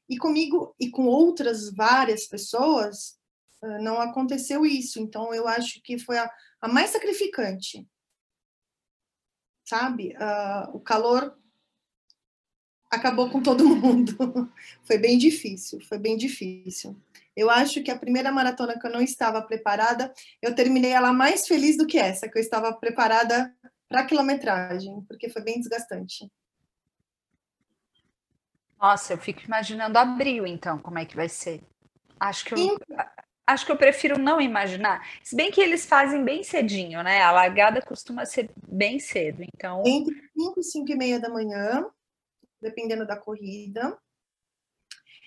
[0.09, 3.19] E comigo e com outras várias pessoas,
[3.83, 4.99] não aconteceu isso.
[4.99, 7.87] Então, eu acho que foi a, a mais sacrificante.
[9.69, 10.15] Sabe?
[10.17, 11.39] Uh, o calor
[12.91, 14.17] acabou com todo mundo.
[14.85, 16.99] foi bem difícil, foi bem difícil.
[17.37, 21.47] Eu acho que a primeira maratona que eu não estava preparada, eu terminei ela mais
[21.47, 23.55] feliz do que essa, que eu estava preparada
[23.91, 26.31] para quilometragem, porque foi bem desgastante.
[28.81, 31.61] Nossa, eu fico imaginando abril, então, como é que vai ser.
[32.19, 32.79] Acho que eu,
[33.45, 35.05] acho que eu prefiro não imaginar.
[35.25, 37.21] Se bem que eles fazem bem cedinho, né?
[37.21, 39.83] A largada costuma ser bem cedo, então...
[39.85, 41.85] Entre 5 e 5 e meia da manhã,
[42.63, 43.99] dependendo da corrida.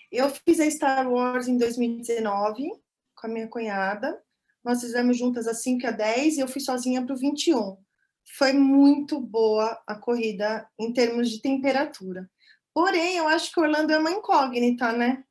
[0.09, 2.71] Eu fiz a Star Wars em 2019
[3.13, 4.23] com a minha cunhada.
[4.63, 7.83] Nós fizemos juntas a 5 e a 10 e eu fui sozinha para o 21
[8.25, 12.29] foi muito boa a corrida em termos de temperatura.
[12.73, 15.23] Porém, eu acho que Orlando é uma incógnita, né?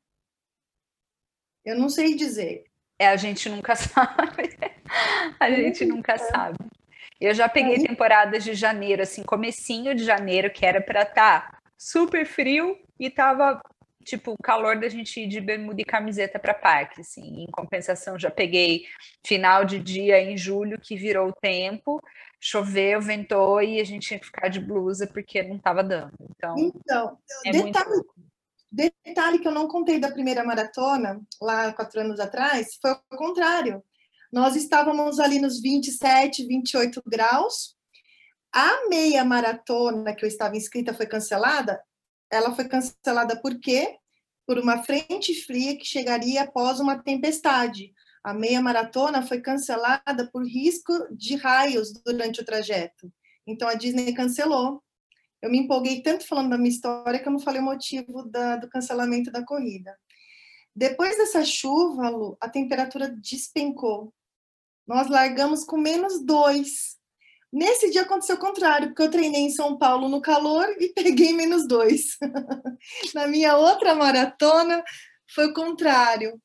[1.65, 2.65] Eu não sei dizer.
[2.99, 4.57] É, a gente nunca sabe.
[5.41, 6.59] a gente nunca sabe.
[7.21, 11.59] Eu já peguei temporadas de janeiro, assim, comecinho de janeiro, que era para estar tá
[11.79, 13.61] super frio e tava
[14.05, 17.45] tipo, o calor da gente ir de bermuda e camiseta para parque, assim.
[17.45, 18.87] Em compensação, já peguei
[19.25, 22.01] final de dia em julho que virou o tempo,
[22.45, 26.13] choveu, ventou e a gente tinha que ficar de blusa porque não estava dando.
[26.21, 28.03] Então, então é detalhe,
[28.73, 33.85] Detalhe que eu não contei da primeira maratona, lá quatro anos atrás, foi o contrário.
[34.33, 37.77] Nós estávamos ali nos 27, 28 graus.
[38.51, 41.81] A meia maratona que eu estava inscrita foi cancelada.
[42.31, 43.99] Ela foi cancelada por quê?
[44.47, 47.93] Por uma frente fria que chegaria após uma tempestade.
[48.25, 53.13] A meia maratona foi cancelada por risco de raios durante o trajeto.
[53.47, 54.83] Então a Disney cancelou.
[55.41, 58.57] Eu me empolguei tanto falando da minha história que eu não falei o motivo da,
[58.57, 59.99] do cancelamento da corrida.
[60.75, 64.15] Depois dessa chuva, Lu, a temperatura despencou.
[64.87, 66.97] Nós largamos com menos dois.
[67.53, 71.35] Nesse dia aconteceu o contrário, porque eu treinei em São Paulo no calor e peguei
[71.35, 72.17] menos dois.
[73.15, 74.83] Na minha outra maratona
[75.35, 76.41] foi o contrário.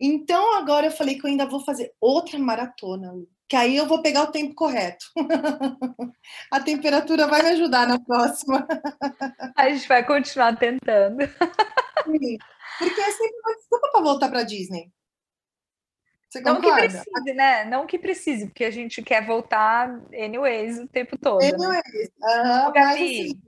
[0.00, 3.12] Então agora eu falei que eu ainda vou fazer outra maratona,
[3.48, 5.06] que aí eu vou pegar o tempo correto.
[6.52, 8.66] A temperatura vai me ajudar na próxima.
[9.56, 11.22] A gente vai continuar tentando.
[11.22, 12.38] Sim,
[12.78, 14.92] porque é sempre uma desculpa para voltar para Disney.
[16.28, 17.64] Você não que precise, né?
[17.64, 21.40] Não que precise, porque a gente quer voltar anyways o tempo todo.
[21.40, 21.48] Né?
[21.48, 22.10] Anyways.
[22.18, 22.66] Né?
[22.66, 23.40] Uhum, Gabi.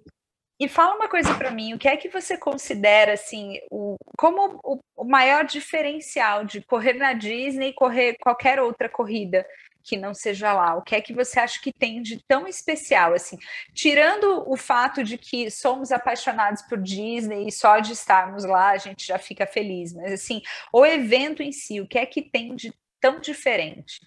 [0.61, 4.61] E fala uma coisa para mim, o que é que você considera assim, o, como
[4.63, 9.47] o, o maior diferencial de correr na Disney e correr qualquer outra corrida?
[9.83, 10.77] que não seja lá?
[10.77, 13.39] O que é que você acha que tem de tão especial assim?
[13.75, 18.77] Tirando o fato de que somos apaixonados por Disney e só de estarmos lá a
[18.77, 20.43] gente já fica feliz, mas assim,
[20.73, 24.01] o evento em si, o que é que tem de tão diferente,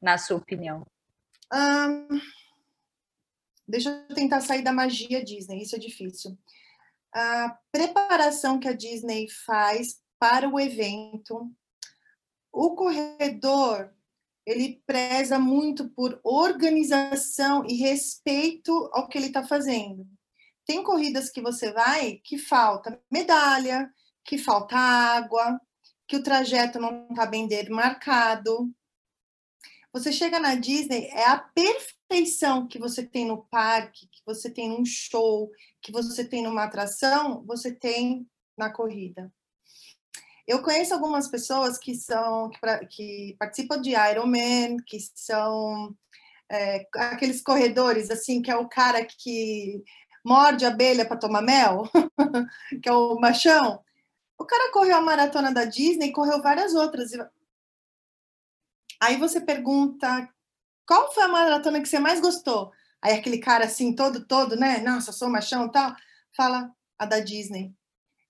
[0.00, 0.86] na sua opinião?
[1.52, 2.20] Um,
[3.66, 6.36] deixa eu tentar sair da magia Disney, isso é difícil.
[7.14, 11.50] A preparação que a Disney faz para o evento,
[12.52, 13.92] o corredor
[14.46, 20.06] ele preza muito por organização e respeito ao que ele está fazendo.
[20.64, 23.92] Tem corridas que você vai que falta medalha,
[24.24, 25.60] que falta água,
[26.06, 28.72] que o trajeto não está bem demarcado.
[29.96, 34.68] Você chega na Disney, é a perfeição que você tem no parque, que você tem
[34.68, 38.28] num show, que você tem numa atração, você tem
[38.58, 39.32] na corrida.
[40.46, 45.96] Eu conheço algumas pessoas que são que, que participam de Ironman, que são
[46.52, 49.82] é, aqueles corredores assim, que é o cara que
[50.22, 51.84] morde a abelha para tomar mel,
[52.82, 53.82] que é o machão.
[54.38, 57.12] O cara correu a maratona da Disney, correu várias outras.
[59.00, 60.28] Aí você pergunta
[60.86, 62.72] qual foi a maratona que você mais gostou?
[63.02, 64.78] Aí aquele cara assim, todo, todo, né?
[64.78, 65.94] Nossa, sou machão e tal.
[66.36, 67.74] Fala a da Disney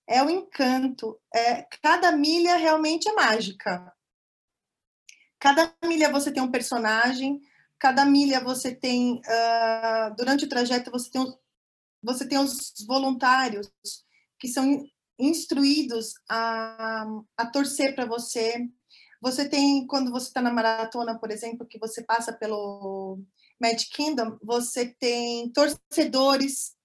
[0.07, 1.19] é o encanto.
[1.35, 3.93] É, cada milha realmente é mágica.
[5.37, 7.41] Cada milha você tem um personagem,
[7.77, 9.17] cada milha você tem.
[9.19, 11.37] Uh, durante o trajeto você tem,
[12.01, 13.69] você tem os voluntários
[14.39, 14.83] que são
[15.19, 18.67] instruídos a, a torcer para você.
[19.21, 23.19] Você tem, quando você está na maratona, por exemplo, que você passa pelo
[23.59, 26.77] Magic Kingdom, você tem torcedores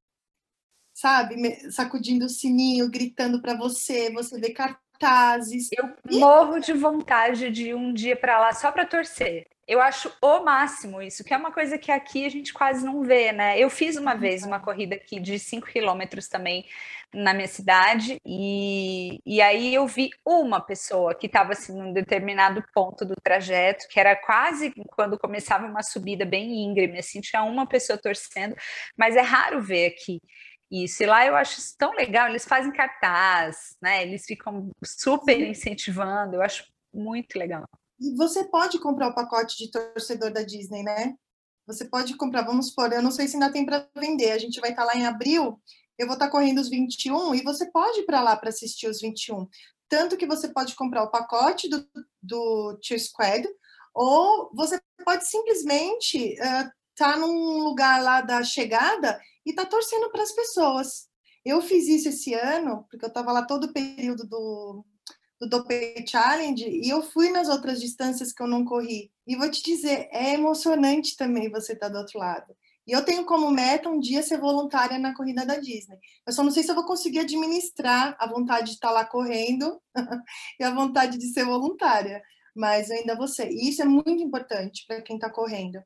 [1.02, 1.36] sabe,
[1.72, 5.68] sacudindo o sininho, gritando para você, você vê cartazes.
[5.72, 9.48] Eu morro de vontade de ir um dia para lá só para torcer.
[9.72, 13.02] Eu acho o máximo isso, que é uma coisa que aqui a gente quase não
[13.02, 13.58] vê, né?
[13.58, 16.66] Eu fiz uma vez uma corrida aqui de 5 quilômetros também
[17.10, 22.62] na minha cidade, e, e aí eu vi uma pessoa que estava assim num determinado
[22.74, 27.66] ponto do trajeto, que era quase quando começava uma subida bem íngreme, assim, tinha uma
[27.66, 28.54] pessoa torcendo,
[28.94, 30.20] mas é raro ver aqui
[30.70, 31.02] isso.
[31.02, 34.02] E lá eu acho isso tão legal, eles fazem cartaz, né?
[34.02, 37.64] Eles ficam super incentivando, eu acho muito legal.
[38.02, 41.14] E você pode comprar o pacote de torcedor da Disney, né?
[41.68, 44.60] Você pode comprar, vamos supor, eu não sei se ainda tem para vender, a gente
[44.60, 45.62] vai estar tá lá em abril,
[45.96, 48.88] eu vou estar tá correndo os 21 e você pode ir para lá para assistir
[48.88, 49.46] os 21.
[49.88, 51.86] Tanto que você pode comprar o pacote do,
[52.20, 53.46] do Cheer Squad,
[53.94, 60.10] ou você pode simplesmente estar uh, tá num lugar lá da chegada e tá torcendo
[60.10, 61.08] para as pessoas.
[61.44, 64.84] Eu fiz isso esse ano, porque eu estava lá todo o período do,
[65.42, 69.10] do Dopey Challenge, e eu fui nas outras distâncias que eu não corri.
[69.26, 72.54] E vou te dizer, é emocionante também você estar tá do outro lado.
[72.86, 75.98] E eu tenho como meta um dia ser voluntária na corrida da Disney.
[76.24, 79.04] Eu só não sei se eu vou conseguir administrar a vontade de estar tá lá
[79.04, 79.80] correndo
[80.60, 82.22] e a vontade de ser voluntária,
[82.54, 83.50] mas ainda ser.
[83.50, 85.82] E isso é muito importante para quem está correndo.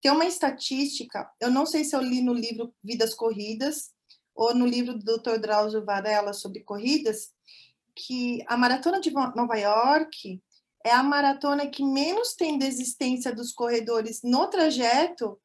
[0.00, 3.90] Tem uma estatística, eu não sei se eu li no livro Vidas Corridas
[4.34, 5.38] ou no livro do Dr.
[5.38, 7.34] Drauzio Varela sobre corridas,
[7.94, 10.42] que a maratona de Nova York
[10.84, 15.40] é a maratona que menos tem desistência dos corredores no trajeto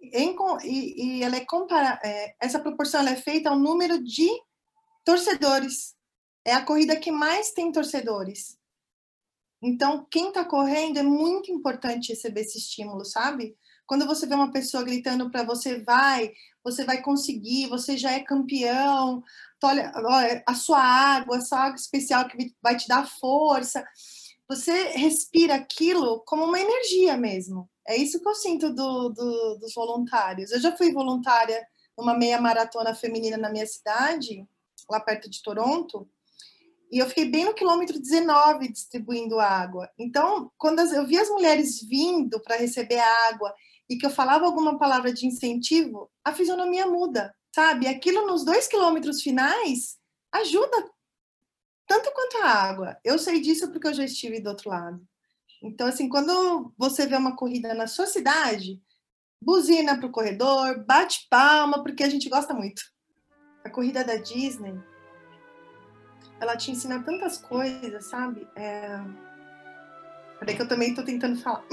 [0.00, 4.28] em, e, e, ela é, compara, é essa proporção ela é feita ao número de
[5.04, 5.94] torcedores.
[6.44, 8.58] É a corrida que mais tem torcedores.
[9.62, 13.56] Então, quem está correndo é muito importante receber esse estímulo, sabe?
[13.86, 16.32] Quando você vê uma pessoa gritando para você, vai,
[16.62, 19.22] você vai conseguir, você já é campeão,
[19.64, 23.84] olha, olha, a sua água, essa água especial que vai te dar força.
[24.48, 27.68] Você respira aquilo como uma energia mesmo.
[27.86, 30.50] É isso que eu sinto do, do, dos voluntários.
[30.50, 34.46] Eu já fui voluntária numa meia maratona feminina na minha cidade,
[34.90, 36.08] lá perto de Toronto,
[36.90, 39.90] e eu fiquei bem no quilômetro 19 distribuindo água.
[39.98, 43.52] Então, quando eu vi as mulheres vindo para receber água
[43.88, 47.86] e que eu falava alguma palavra de incentivo, a fisionomia muda, sabe?
[47.86, 49.96] Aquilo nos dois quilômetros finais
[50.32, 50.90] ajuda
[51.86, 52.98] tanto quanto a água.
[53.04, 55.00] Eu sei disso porque eu já estive do outro lado.
[55.62, 58.82] Então, assim, quando você vê uma corrida na sua cidade,
[59.40, 62.82] buzina para o corredor, bate palma, porque a gente gosta muito.
[63.62, 64.74] A corrida da Disney,
[66.40, 68.48] ela te ensina tantas coisas, sabe?
[68.56, 68.98] É...
[70.40, 71.64] Peraí que eu também estou tentando falar.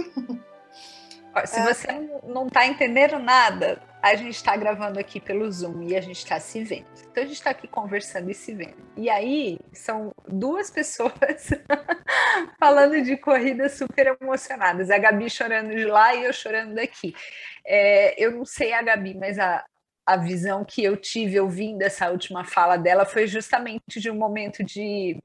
[1.45, 1.73] Se é.
[1.73, 1.87] você
[2.23, 6.39] não está entendendo nada, a gente está gravando aqui pelo Zoom e a gente está
[6.39, 6.87] se vendo.
[7.11, 8.77] Então a gente está aqui conversando e se vendo.
[8.97, 11.11] E aí são duas pessoas
[12.59, 14.89] falando de corridas super emocionadas.
[14.89, 17.13] A Gabi chorando de lá e eu chorando daqui.
[17.65, 19.63] É, eu não sei a Gabi, mas a,
[20.05, 24.63] a visão que eu tive ouvindo essa última fala dela foi justamente de um momento
[24.63, 25.21] de.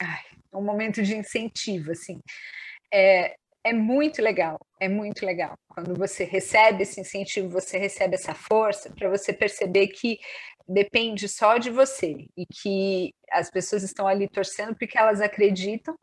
[0.00, 2.20] Ai, um momento de incentivo, assim.
[2.92, 3.36] É,
[3.68, 5.54] é muito legal, é muito legal.
[5.68, 10.18] Quando você recebe esse incentivo, você recebe essa força para você perceber que
[10.66, 15.98] depende só de você e que as pessoas estão ali torcendo porque elas acreditam,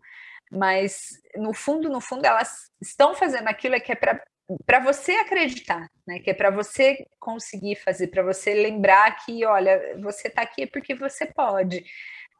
[0.51, 4.23] mas no fundo, no fundo, elas estão fazendo aquilo que é para
[4.63, 6.19] para você acreditar, né?
[6.19, 10.93] Que é para você conseguir fazer, para você lembrar que, olha, você está aqui porque
[10.93, 11.83] você pode,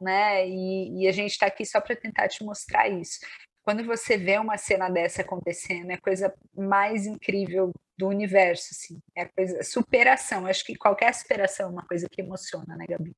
[0.00, 0.48] né?
[0.48, 3.18] E, e a gente está aqui só para tentar te mostrar isso
[3.66, 9.00] quando você vê uma cena dessa acontecendo, é a coisa mais incrível do universo, assim.
[9.12, 10.46] É a coisa, superação.
[10.46, 13.12] Acho que qualquer superação é uma coisa que emociona, né, Gabi?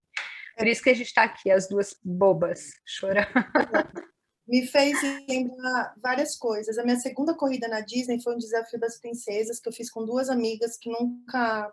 [0.57, 3.29] Por isso que a gente está aqui, as duas bobas, chorando.
[4.49, 4.97] Me fez
[5.29, 6.79] lembrar várias coisas.
[6.79, 10.03] A minha segunda corrida na Disney foi um desafio das princesas que eu fiz com
[10.07, 11.71] duas amigas que nunca.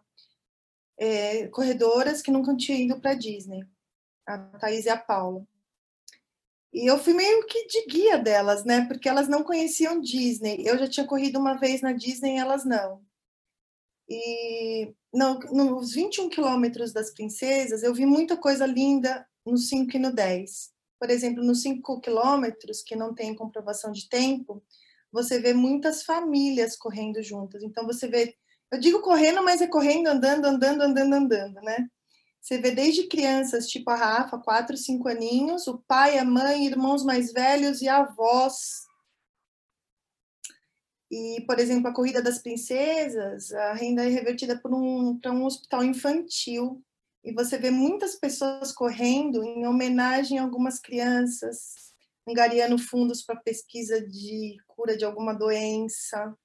[0.99, 3.65] É, corredoras que nunca tinham ido para Disney,
[4.27, 5.45] a Thaís e a Paula.
[6.75, 8.85] E eu fui meio que de guia delas, né?
[8.85, 10.57] Porque elas não conheciam Disney.
[10.67, 13.01] Eu já tinha corrido uma vez na Disney, elas não.
[14.09, 19.99] E no, nos 21 quilômetros das princesas, eu vi muita coisa linda no 5 e
[19.99, 20.73] no 10.
[20.99, 24.61] Por exemplo, nos 5 quilômetros, que não tem comprovação de tempo,
[25.13, 27.63] você vê muitas famílias correndo juntas.
[27.63, 28.35] Então, você vê.
[28.69, 31.89] Eu digo correndo, mas é correndo, andando, andando, andando, andando, né?
[32.45, 37.03] Você vê desde crianças, tipo a Rafa, 4, 5 aninhos, o pai, a mãe, irmãos
[37.03, 38.85] mais velhos e avós.
[41.09, 45.83] E, por exemplo, a Corrida das Princesas, a renda é revertida para um, um hospital
[45.83, 46.85] infantil.
[47.23, 51.95] E você vê muitas pessoas correndo em homenagem a algumas crianças,
[52.29, 56.37] angariando fundos para pesquisa de cura de alguma doença.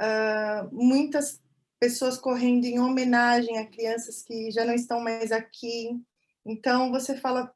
[0.00, 1.42] Uh, muitas
[1.78, 5.90] pessoas correndo em homenagem a crianças que já não estão mais aqui.
[6.44, 7.54] Então você fala,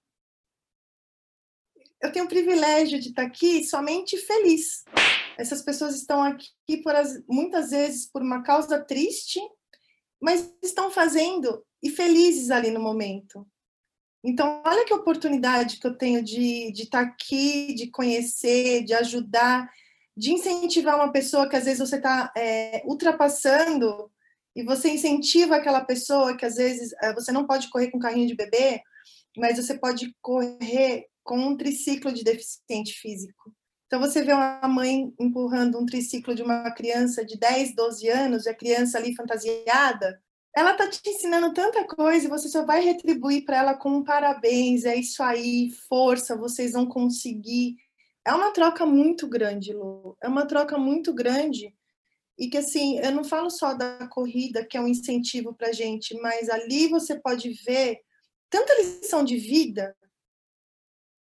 [2.01, 4.85] eu tenho o privilégio de estar aqui somente feliz.
[5.39, 9.41] Essas pessoas estão aqui por as, muitas vezes por uma causa triste,
[10.21, 13.47] mas estão fazendo e felizes ali no momento.
[14.25, 19.69] Então, olha que oportunidade que eu tenho de, de estar aqui, de conhecer, de ajudar,
[20.17, 24.11] de incentivar uma pessoa que às vezes você está é, ultrapassando
[24.55, 28.27] e você incentiva aquela pessoa que às vezes eh, você não pode correr com carrinho
[28.27, 28.83] de bebê,
[29.37, 33.53] mas você pode correr com um triciclo de deficiente físico.
[33.87, 38.47] Então você vê uma mãe empurrando um triciclo de uma criança de 10, 12 anos,
[38.47, 40.21] e a criança ali fantasiada,
[40.55, 44.05] ela tá te ensinando tanta coisa e você só vai retribuir para ela com um
[44.05, 47.77] parabéns, é isso aí, força, vocês vão conseguir.
[48.25, 50.17] É uma troca muito grande, Lu.
[50.23, 51.75] É uma troca muito grande
[52.39, 56.15] e que assim, eu não falo só da corrida, que é um incentivo para gente,
[56.21, 58.01] mas ali você pode ver
[58.51, 59.95] tanta lição de vida.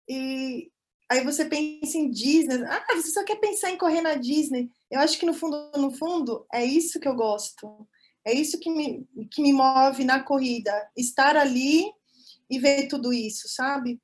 [0.08, 0.72] E
[1.10, 4.70] aí você pensa em Disney, ah, você só quer pensar em correr na Disney.
[4.90, 7.88] Eu acho que no fundo, no fundo, é isso que eu gosto.
[8.26, 11.84] É isso que me, que me move na corrida, estar ali
[12.50, 14.00] e ver tudo isso, sabe?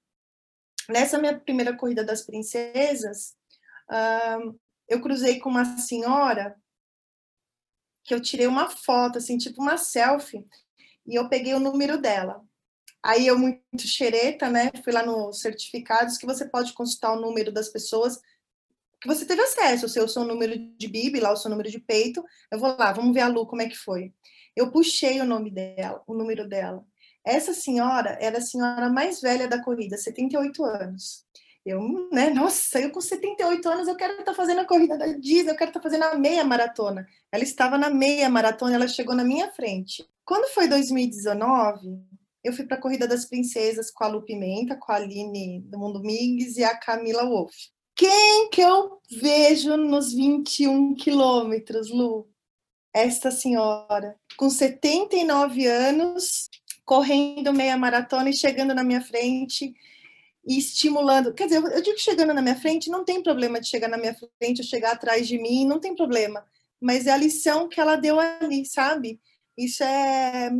[0.89, 3.35] Nessa minha primeira corrida das princesas,
[3.89, 6.55] uh, eu cruzei com uma senhora
[8.03, 10.45] que eu tirei uma foto, assim, tipo uma selfie,
[11.07, 12.43] e eu peguei o número dela.
[13.03, 14.71] Aí eu, muito xereta, né?
[14.83, 18.19] Fui lá nos certificados que você pode consultar o número das pessoas
[18.99, 21.69] que você teve acesso, o seu, o seu número de BIB, lá o seu número
[21.69, 22.23] de peito.
[22.51, 24.11] Eu vou lá, vamos ver a Lu como é que foi.
[24.55, 26.83] Eu puxei o nome dela, o número dela.
[27.25, 31.25] Essa senhora era a senhora mais velha da corrida, 78 anos.
[31.65, 35.07] Eu, né, nossa, eu com 78 anos eu quero estar tá fazendo a corrida da
[35.07, 37.07] Disney, eu quero estar tá fazendo a meia maratona.
[37.31, 40.07] Ela estava na meia maratona, ela chegou na minha frente.
[40.23, 41.99] Quando foi 2019,
[42.43, 45.79] eu fui para a Corrida das Princesas com a Lu Pimenta, com a Aline do
[45.79, 47.55] Mundo Migs e a Camila Wolf.
[47.95, 52.29] Quem que eu vejo nos 21 quilômetros, Lu?
[52.93, 56.49] Esta senhora, com 79 anos,
[56.85, 59.73] correndo meia maratona e chegando na minha frente
[60.45, 61.33] e estimulando.
[61.33, 64.15] Quer dizer, eu digo chegando na minha frente, não tem problema de chegar na minha
[64.39, 66.45] frente ou chegar atrás de mim, não tem problema.
[66.79, 69.19] Mas é a lição que ela deu ali, sabe?
[69.57, 70.51] Isso é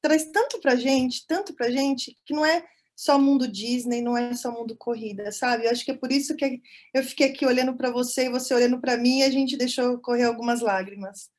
[0.00, 2.64] traz tanto pra gente, tanto pra gente, que não é
[2.96, 5.64] só mundo Disney, não é só mundo corrida, sabe?
[5.64, 6.60] Eu acho que é por isso que
[6.92, 9.98] eu fiquei aqui olhando para você e você olhando para mim e a gente deixou
[9.98, 11.30] correr algumas lágrimas.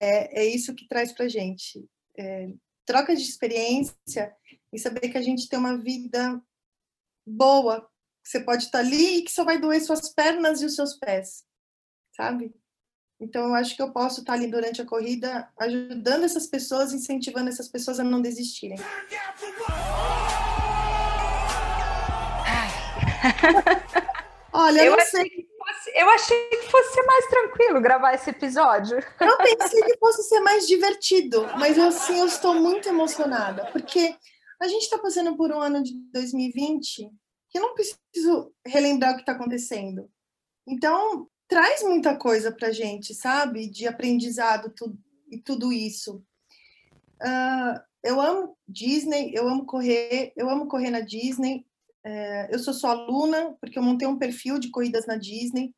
[0.00, 1.84] É, é isso que traz pra gente.
[2.16, 2.48] É,
[2.84, 4.34] troca de experiência
[4.72, 6.40] e saber que a gente tem uma vida
[7.26, 7.88] boa,
[8.22, 10.94] que você pode estar ali e que só vai doer suas pernas e os seus
[10.94, 11.44] pés,
[12.16, 12.54] sabe?
[13.20, 17.48] Então, eu acho que eu posso estar ali durante a corrida, ajudando essas pessoas, incentivando
[17.48, 18.78] essas pessoas a não desistirem.
[24.52, 25.48] Olha, eu, eu não sei.
[25.58, 28.98] Fosse, eu achei que fosse ser mais tranquilo gravar esse episódio.
[29.20, 34.14] Eu pensei que fosse ser mais divertido, mas assim, eu estou muito emocionada, porque
[34.60, 37.10] a gente está passando por um ano de 2020
[37.52, 40.10] que eu não preciso relembrar o que está acontecendo.
[40.66, 43.68] Então, traz muita coisa para gente, sabe?
[43.68, 44.96] De aprendizado tu,
[45.30, 46.24] e tudo isso.
[47.20, 51.66] Uh, eu amo Disney, eu amo correr, eu amo correr na Disney.
[52.04, 55.72] Uh, eu sou sua aluna, porque eu montei um perfil de corridas na Disney,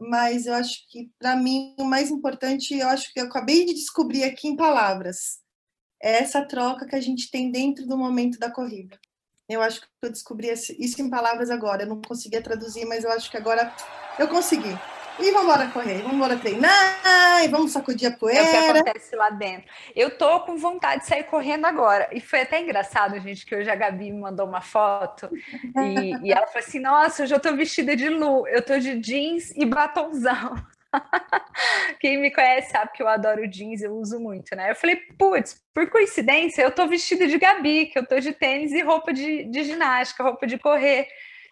[0.00, 3.74] mas eu acho que, para mim, o mais importante, eu acho que eu acabei de
[3.74, 5.40] descobrir aqui em palavras
[6.02, 8.98] é essa troca que a gente tem dentro do momento da corrida.
[9.48, 11.82] Eu acho que eu descobri isso em palavras agora.
[11.82, 13.74] Eu não conseguia traduzir, mas eu acho que agora
[14.18, 14.78] eu consegui.
[15.20, 18.40] E vamos embora correr, vamos embora treinar, e vamos sacudir a poeira.
[18.40, 19.68] É o que acontece lá dentro.
[19.94, 22.08] Eu tô com vontade de sair correndo agora.
[22.12, 25.28] E foi até engraçado, gente, que hoje a Gabi me mandou uma foto
[25.76, 28.98] e, e ela falou assim: Nossa, hoje eu tô vestida de Lu, eu tô de
[29.00, 30.54] jeans e batonzão.
[32.00, 34.70] Quem me conhece sabe que eu adoro jeans, eu uso muito, né?
[34.70, 38.72] Eu falei, putz, por coincidência, eu tô vestida de Gabi, que eu tô de tênis
[38.72, 41.08] e roupa de, de ginástica, roupa de correr.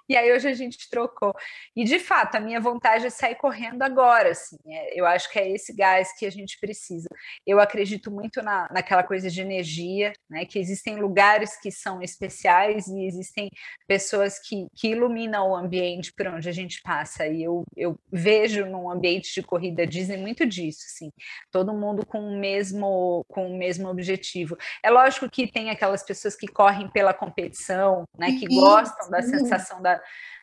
[0.09, 1.35] E aí hoje a gente trocou.
[1.75, 4.57] E de fato, a minha vontade é sair correndo agora, assim.
[4.67, 7.09] É, eu acho que é esse gás que a gente precisa.
[7.47, 10.45] Eu acredito muito na, naquela coisa de energia, né?
[10.45, 13.51] Que existem lugares que são especiais e existem
[13.87, 17.27] pessoas que, que iluminam o ambiente por onde a gente passa.
[17.27, 21.11] E eu, eu vejo num ambiente de corrida Disney muito disso, assim.
[21.51, 24.57] Todo mundo com o mesmo com o mesmo objetivo.
[24.83, 28.33] É lógico que tem aquelas pessoas que correm pela competição, né?
[28.33, 29.96] Que gostam da sensação da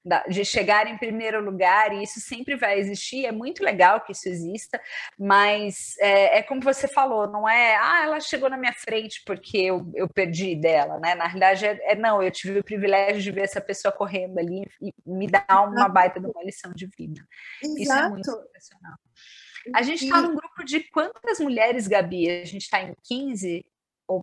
[0.06, 4.12] da, de chegar em primeiro lugar, e isso sempre vai existir, é muito legal que
[4.12, 4.82] isso exista,
[5.18, 9.58] mas é, é como você falou, não é, ah, ela chegou na minha frente porque
[9.58, 11.16] eu, eu perdi dela, né?
[11.16, 14.66] Na realidade, é, é não, eu tive o privilégio de ver essa pessoa correndo ali
[14.82, 17.26] e me dar uma baita de uma lição de vida.
[17.62, 17.82] Exato.
[17.82, 18.98] Isso é muito sensacional.
[19.74, 22.30] A gente está num grupo de quantas mulheres, Gabi?
[22.30, 23.66] A gente está em 15?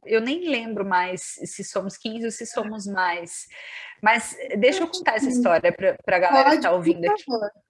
[0.05, 3.47] Eu nem lembro mais se somos 15 ou se somos mais.
[4.03, 7.61] Mas deixa eu contar essa história para a galera Pode, que está ouvindo por aqui.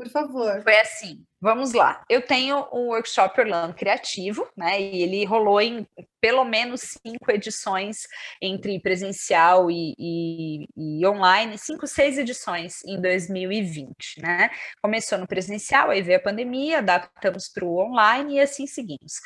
[0.00, 0.62] Por favor.
[0.62, 2.02] Foi assim, vamos lá.
[2.08, 4.80] Eu tenho um workshop Orlando Criativo, né?
[4.80, 5.86] E ele rolou em
[6.18, 8.06] pelo menos cinco edições
[8.40, 14.48] entre presencial e, e, e online, cinco, seis edições em 2020, né?
[14.82, 19.20] Começou no presencial, aí veio a pandemia, adaptamos para o online e assim seguimos.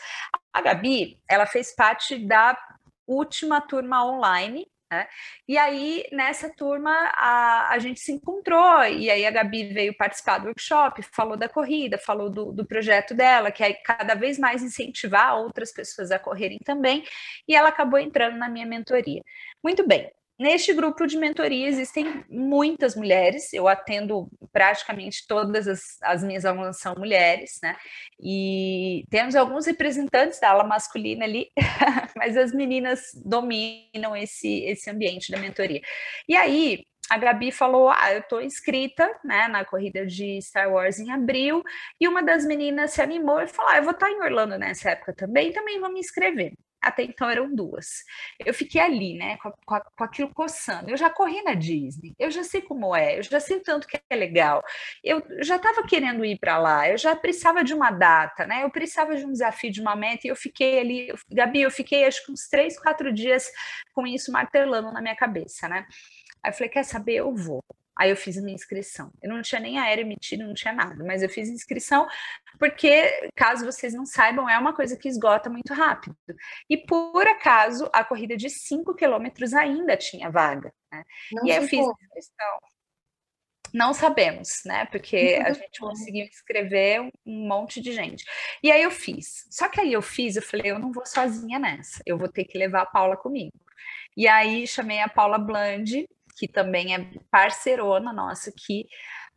[0.52, 2.58] A Gabi, ela fez parte da
[3.06, 5.08] última turma online né?
[5.48, 10.38] E aí, nessa turma, a, a gente se encontrou, e aí a Gabi veio participar
[10.38, 14.62] do workshop, falou da corrida, falou do, do projeto dela, que é cada vez mais
[14.62, 17.04] incentivar outras pessoas a correrem também,
[17.48, 19.22] e ela acabou entrando na minha mentoria.
[19.62, 26.24] Muito bem, Neste grupo de mentoria existem muitas mulheres, eu atendo praticamente todas as, as
[26.24, 27.76] minhas alunas são mulheres, né?
[28.20, 31.50] E temos alguns representantes da ala masculina ali,
[32.16, 35.80] mas as meninas dominam esse, esse ambiente da mentoria.
[36.28, 40.98] E aí, a Gabi falou: Ah, eu estou inscrita né, na corrida de Star Wars
[40.98, 41.62] em abril,
[42.00, 44.90] e uma das meninas se animou e falou: ah, eu vou estar em Orlando nessa
[44.90, 46.54] época também, também vou me inscrever.
[46.84, 48.04] Até então eram duas.
[48.44, 50.90] Eu fiquei ali, né, com, com, com aquilo coçando.
[50.90, 53.98] Eu já corri na Disney, eu já sei como é, eu já sei tanto que
[54.10, 54.62] é legal.
[55.02, 58.62] Eu já estava querendo ir para lá, eu já precisava de uma data, né?
[58.64, 61.70] Eu precisava de um desafio, de uma meta, e eu fiquei ali, eu, Gabi, eu
[61.70, 63.50] fiquei acho que uns três, quatro dias
[63.94, 65.86] com isso martelando na minha cabeça, né?
[66.42, 67.14] Aí eu falei, quer saber?
[67.16, 67.62] Eu vou.
[67.96, 69.12] Aí eu fiz minha inscrição.
[69.22, 72.06] Eu não tinha nem aéreo emitido, não tinha nada, mas eu fiz inscrição
[72.58, 76.16] porque, caso vocês não saibam, é uma coisa que esgota muito rápido.
[76.68, 80.72] E por acaso, a corrida de 5 quilômetros ainda tinha vaga.
[80.92, 81.04] Né?
[81.44, 82.58] e aí eu fiz a inscrição.
[83.72, 84.86] Não sabemos, né?
[84.86, 88.24] Porque a gente conseguiu inscrever um monte de gente.
[88.62, 89.48] E aí eu fiz.
[89.50, 92.44] Só que aí eu fiz, eu falei, eu não vou sozinha nessa, eu vou ter
[92.44, 93.52] que levar a Paula comigo.
[94.16, 98.86] E aí chamei a Paula Blandi, que também é parceirona nossa aqui.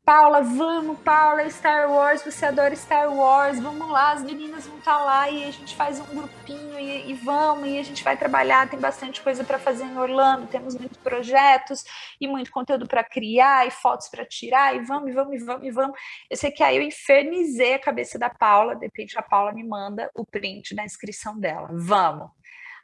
[0.08, 5.00] Paula, vamos, Paula, Star Wars, você adora Star Wars, vamos lá, as meninas vão estar
[5.00, 8.16] tá lá e a gente faz um grupinho e, e vamos, e a gente vai
[8.16, 11.84] trabalhar, tem bastante coisa para fazer em Orlando, temos muitos projetos
[12.22, 15.68] e muito conteúdo para criar e fotos para tirar, e vamos, e vamos, e vamos,
[15.68, 16.00] e vamos.
[16.30, 19.68] Eu sei que aí eu infernizei a cabeça da Paula, de repente a Paula me
[19.68, 22.30] manda o print da inscrição dela, vamos.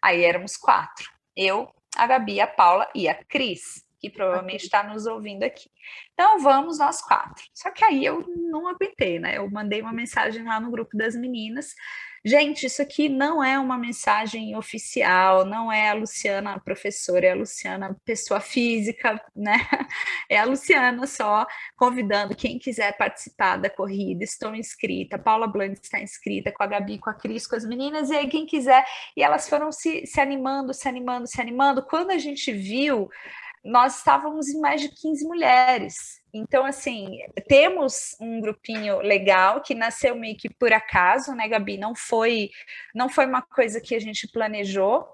[0.02, 5.06] Aí éramos quatro, eu, a Gabi, a Paula e a Cris que provavelmente está nos
[5.06, 5.70] ouvindo aqui.
[6.14, 7.42] Então vamos nós quatro.
[7.54, 9.38] Só que aí eu não aguentei, né?
[9.38, 11.74] Eu mandei uma mensagem lá no grupo das meninas.
[12.26, 17.36] Gente, isso aqui não é uma mensagem oficial, não é a Luciana professora, é a
[17.36, 19.54] Luciana pessoa física, né?
[20.30, 21.46] É a Luciana só
[21.76, 24.24] convidando quem quiser participar da corrida.
[24.24, 28.10] Estou inscrita, Paula Blanc está inscrita, com a Gabi, com a Cris, com as meninas,
[28.10, 28.84] e aí quem quiser.
[29.16, 31.84] E elas foram se, se animando, se animando, se animando.
[31.84, 33.10] Quando a gente viu
[33.64, 36.23] nós estávamos em mais de 15 mulheres.
[36.34, 41.78] Então, assim, temos um grupinho legal que nasceu meio que por acaso, né, Gabi?
[41.78, 42.50] Não foi,
[42.96, 45.08] não foi uma coisa que a gente planejou,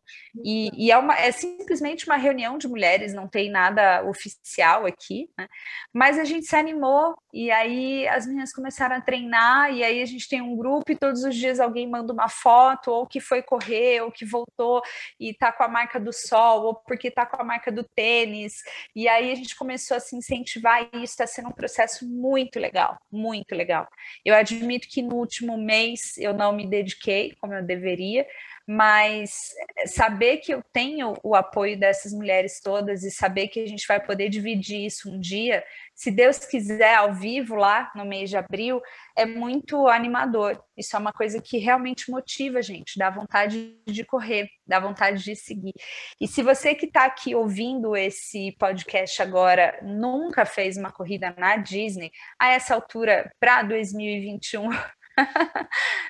[0.45, 5.29] e, e é, uma, é simplesmente uma reunião de mulheres, não tem nada oficial aqui,
[5.37, 5.49] né?
[5.93, 10.05] Mas a gente se animou, e aí as meninas começaram a treinar, e aí a
[10.05, 13.41] gente tem um grupo, e todos os dias alguém manda uma foto, ou que foi
[13.41, 14.81] correr, ou que voltou
[15.19, 18.53] e tá com a marca do sol, ou porque tá com a marca do tênis,
[18.95, 23.55] e aí a gente começou a se incentivar está sendo um processo muito legal, muito
[23.55, 23.87] legal.
[24.23, 28.25] Eu admito que no último mês eu não me dediquei como eu deveria,
[28.71, 29.49] mas
[29.87, 33.99] saber que eu tenho o apoio dessas mulheres todas e saber que a gente vai
[33.99, 35.63] poder dividir isso um dia,
[35.95, 38.79] se Deus quiser, ao vivo lá no mês de abril,
[39.17, 40.63] é muito animador.
[40.77, 45.23] Isso é uma coisa que realmente motiva a gente, dá vontade de correr, dá vontade
[45.23, 45.73] de seguir.
[46.21, 51.57] E se você que está aqui ouvindo esse podcast agora nunca fez uma corrida na
[51.57, 54.69] Disney, a essa altura, para 2021,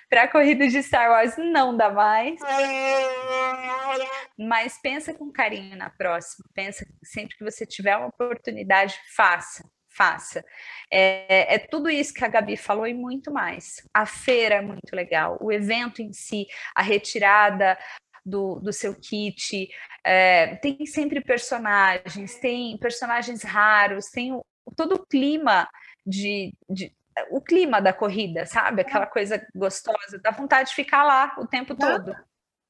[0.10, 2.40] para a corrida de Star Wars não dá mais.
[4.38, 6.46] Mas pensa com carinho na próxima.
[6.54, 9.64] Pensa sempre que você tiver uma oportunidade, faça.
[9.92, 10.46] Faça.
[10.92, 13.82] É, é tudo isso que a Gabi falou e muito mais.
[13.94, 16.46] A feira é muito legal, o evento em si,
[16.76, 17.78] a retirada,
[18.26, 19.70] do, do, seu kit.
[20.06, 24.44] É, tem sempre personagens, tem personagens raros, tem o,
[24.76, 25.68] todo o clima
[26.06, 26.96] de, de,
[27.32, 28.82] o clima da corrida, sabe?
[28.82, 32.16] Aquela coisa gostosa, dá vontade de ficar lá o tempo todo.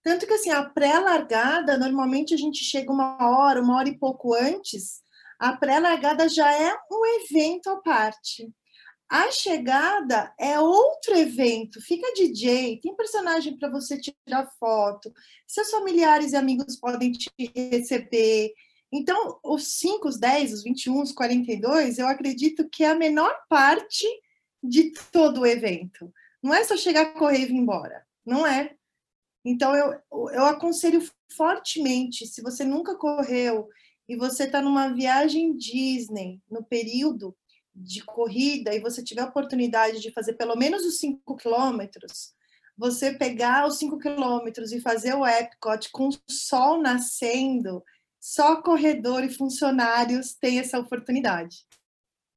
[0.04, 4.34] Tanto que assim, a pré-largada, normalmente a gente chega uma hora, uma hora e pouco
[4.34, 5.02] antes,
[5.38, 8.50] a pré-largada já é um evento à parte.
[9.10, 15.12] A chegada é outro evento, fica DJ, tem personagem para você tirar foto,
[15.48, 18.54] seus familiares e amigos podem te receber.
[18.92, 23.36] Então, os 5, os 10, os 21, os 42, eu acredito que é a menor
[23.50, 24.06] parte
[24.62, 26.14] de todo o evento.
[26.42, 28.06] Não é só chegar, correr e vir embora.
[28.26, 28.76] Não é.
[29.44, 30.00] Então, eu,
[30.32, 31.02] eu aconselho
[31.36, 33.70] fortemente, se você nunca correu
[34.08, 37.36] e você está numa viagem Disney, no período
[37.74, 42.34] de corrida, e você tiver a oportunidade de fazer pelo menos os 5 quilômetros,
[42.78, 47.84] você pegar os 5 quilômetros e fazer o Epcot com o sol nascendo,
[48.20, 51.66] só corredor e funcionários têm essa oportunidade.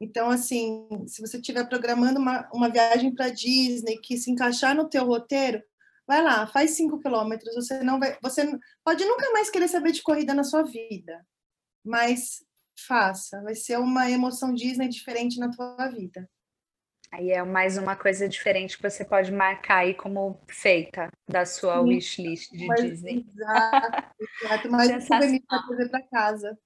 [0.02, 4.88] Então, assim, se você estiver programando uma, uma viagem para Disney que se encaixar no
[4.88, 5.62] teu roteiro,
[6.04, 7.54] vai lá, faz cinco quilômetros.
[7.54, 11.24] Você não vai, você pode nunca mais querer saber de corrida na sua vida,
[11.84, 12.44] mas
[12.84, 13.40] faça.
[13.42, 16.28] Vai ser uma emoção Disney diferente na tua vida.
[17.12, 21.80] Aí é mais uma coisa diferente que você pode marcar aí como feita da sua
[21.80, 23.24] Sim, wishlist de mas, Disney.
[23.36, 24.70] Exato, exato.
[24.72, 26.58] Mais um souvenir para trazer para casa.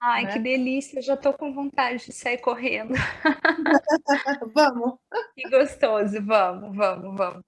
[0.00, 0.32] Ai, né?
[0.32, 2.94] que delícia, já estou com vontade de sair correndo.
[4.54, 4.98] Vamos.
[5.34, 7.42] Que gostoso, vamos, vamos, vamos.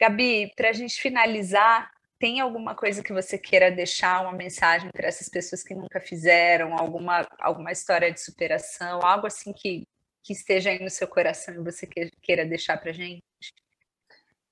[0.00, 5.06] Gabi, para a gente finalizar, tem alguma coisa que você queira deixar, uma mensagem para
[5.06, 9.86] essas pessoas que nunca fizeram, alguma, alguma história de superação, algo assim que,
[10.24, 11.86] que esteja aí no seu coração e você
[12.22, 13.22] queira deixar para gente?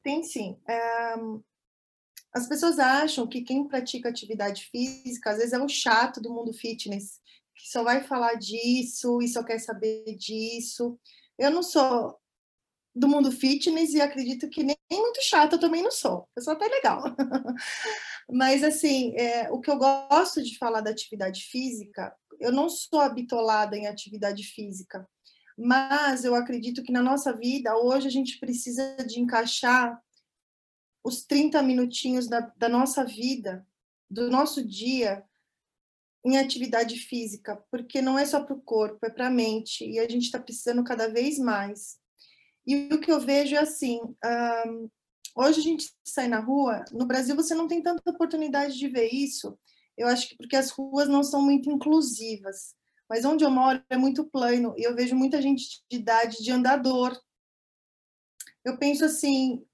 [0.02, 0.56] Tem sim.
[2.32, 6.52] as pessoas acham que quem pratica atividade física, às vezes é o chato do mundo
[6.52, 7.20] fitness,
[7.56, 10.98] que só vai falar disso e só quer saber disso.
[11.38, 12.18] Eu não sou
[12.94, 16.28] do mundo fitness e acredito que nem muito chata eu também não sou.
[16.34, 17.02] Eu sou até legal.
[18.30, 23.00] Mas, assim, é, o que eu gosto de falar da atividade física, eu não sou
[23.00, 25.08] habitolada em atividade física,
[25.56, 29.98] mas eu acredito que na nossa vida, hoje, a gente precisa de encaixar
[31.02, 33.66] os 30 minutinhos da, da nossa vida,
[34.10, 35.24] do nosso dia,
[36.26, 39.98] em atividade física, porque não é só para o corpo, é para a mente, e
[39.98, 41.98] a gente está precisando cada vez mais.
[42.66, 44.00] E o que eu vejo é assim:
[44.66, 44.90] um,
[45.36, 49.08] hoje a gente sai na rua, no Brasil você não tem tanta oportunidade de ver
[49.08, 49.56] isso,
[49.96, 52.74] eu acho que porque as ruas não são muito inclusivas.
[53.08, 56.50] Mas onde eu moro é muito plano e eu vejo muita gente de idade de
[56.50, 57.16] andador.
[58.64, 59.64] Eu penso assim,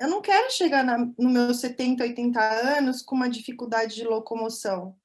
[0.00, 2.40] eu não quero chegar na, no meus 70, 80
[2.78, 4.98] anos com uma dificuldade de locomoção.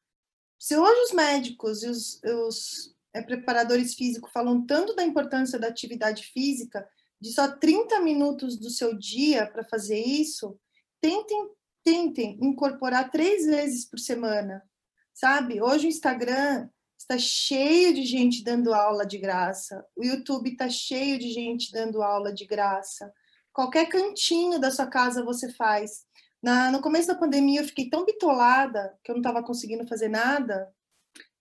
[0.60, 5.68] Se hoje os médicos e os, os é, preparadores físicos falam tanto da importância da
[5.68, 6.86] atividade física,
[7.20, 10.60] de só 30 minutos do seu dia para fazer isso,
[10.99, 11.49] tentem,
[11.82, 14.62] tentem incorporar três vezes por semana,
[15.14, 15.62] sabe?
[15.62, 21.18] Hoje o Instagram está cheio de gente dando aula de graça, o YouTube está cheio
[21.18, 23.12] de gente dando aula de graça.
[23.53, 26.05] Qualquer cantinho da sua casa você faz.
[26.42, 30.08] Na, no começo da pandemia eu fiquei tão bitolada que eu não estava conseguindo fazer
[30.08, 30.74] nada,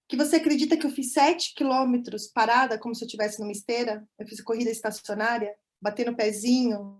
[0.09, 4.09] que você acredita que eu fiz sete quilômetros parada, como se eu estivesse numa esteira?
[4.18, 6.99] Eu fiz corrida estacionária bater no pezinho,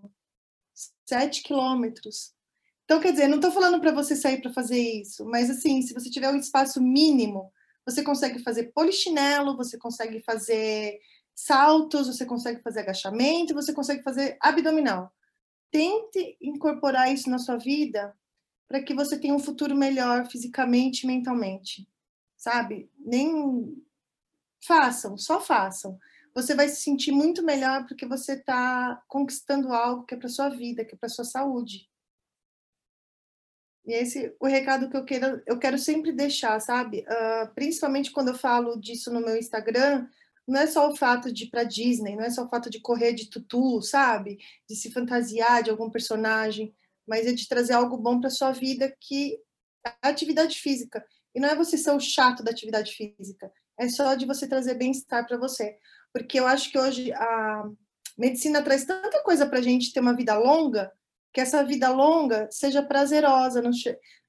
[1.05, 2.33] sete quilômetros.
[2.85, 5.93] Então, quer dizer, não estou falando para você sair para fazer isso, mas assim, se
[5.93, 7.51] você tiver um espaço mínimo,
[7.85, 10.99] você consegue fazer polichinelo, você consegue fazer
[11.35, 15.11] saltos, você consegue fazer agachamento, você consegue fazer abdominal.
[15.71, 18.15] Tente incorporar isso na sua vida
[18.67, 21.87] para que você tenha um futuro melhor fisicamente e mentalmente.
[22.37, 22.89] Sabe?
[22.97, 23.83] Nem
[24.61, 25.99] façam, só façam
[26.33, 30.49] você vai se sentir muito melhor porque você está conquistando algo que é para sua
[30.49, 31.89] vida, que é para sua saúde.
[33.85, 37.05] E esse o recado que eu quero, eu quero sempre deixar, sabe?
[37.07, 40.07] Uh, principalmente quando eu falo disso no meu Instagram,
[40.49, 42.79] não é só o fato de ir para Disney, não é só o fato de
[42.79, 44.37] correr de tutu, sabe?
[44.67, 46.73] De se fantasiar de algum personagem,
[47.07, 49.39] mas é de trazer algo bom para sua vida que
[49.85, 51.05] é a atividade física.
[51.33, 54.73] E não é você ser o chato da atividade física, é só de você trazer
[54.73, 55.77] bem-estar para você
[56.13, 57.63] porque eu acho que hoje a
[58.17, 60.91] medicina traz tanta coisa para a gente ter uma vida longa,
[61.33, 63.71] que essa vida longa seja prazerosa, não,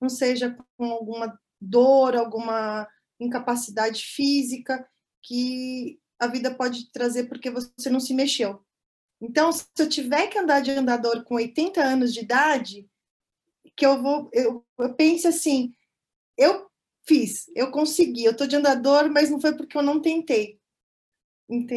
[0.00, 2.86] não seja com alguma dor, alguma
[3.18, 4.86] incapacidade física
[5.22, 8.62] que a vida pode trazer porque você não se mexeu.
[9.20, 12.88] Então, se eu tiver que andar de andador com 80 anos de idade,
[13.76, 15.72] que eu vou, eu, eu penso assim,
[16.36, 16.70] eu
[17.06, 20.60] fiz, eu consegui, eu tô de andador, mas não foi porque eu não tentei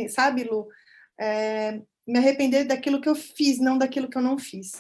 [0.10, 0.68] sabe, Lu?
[1.20, 4.74] É, me arrepender daquilo que eu fiz, não daquilo que eu não fiz.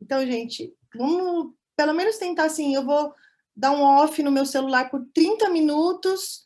[0.00, 3.12] Então, gente, vamos pelo menos tentar assim, eu vou
[3.54, 6.45] dar um off no meu celular por 30 minutos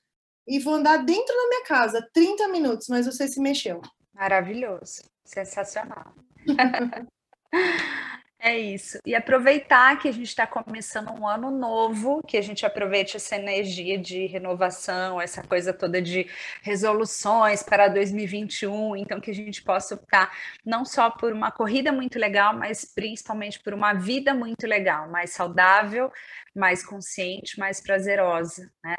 [0.51, 3.81] e vou andar dentro da minha casa, 30 minutos, mas você se mexeu.
[4.13, 6.13] Maravilhoso, sensacional.
[8.43, 8.99] É isso.
[9.05, 13.37] E aproveitar que a gente está começando um ano novo, que a gente aproveite essa
[13.37, 16.27] energia de renovação, essa coisa toda de
[16.63, 20.35] resoluções para 2021, então que a gente possa optar
[20.65, 25.35] não só por uma corrida muito legal, mas principalmente por uma vida muito legal, mais
[25.35, 26.11] saudável,
[26.57, 28.97] mais consciente, mais prazerosa, né?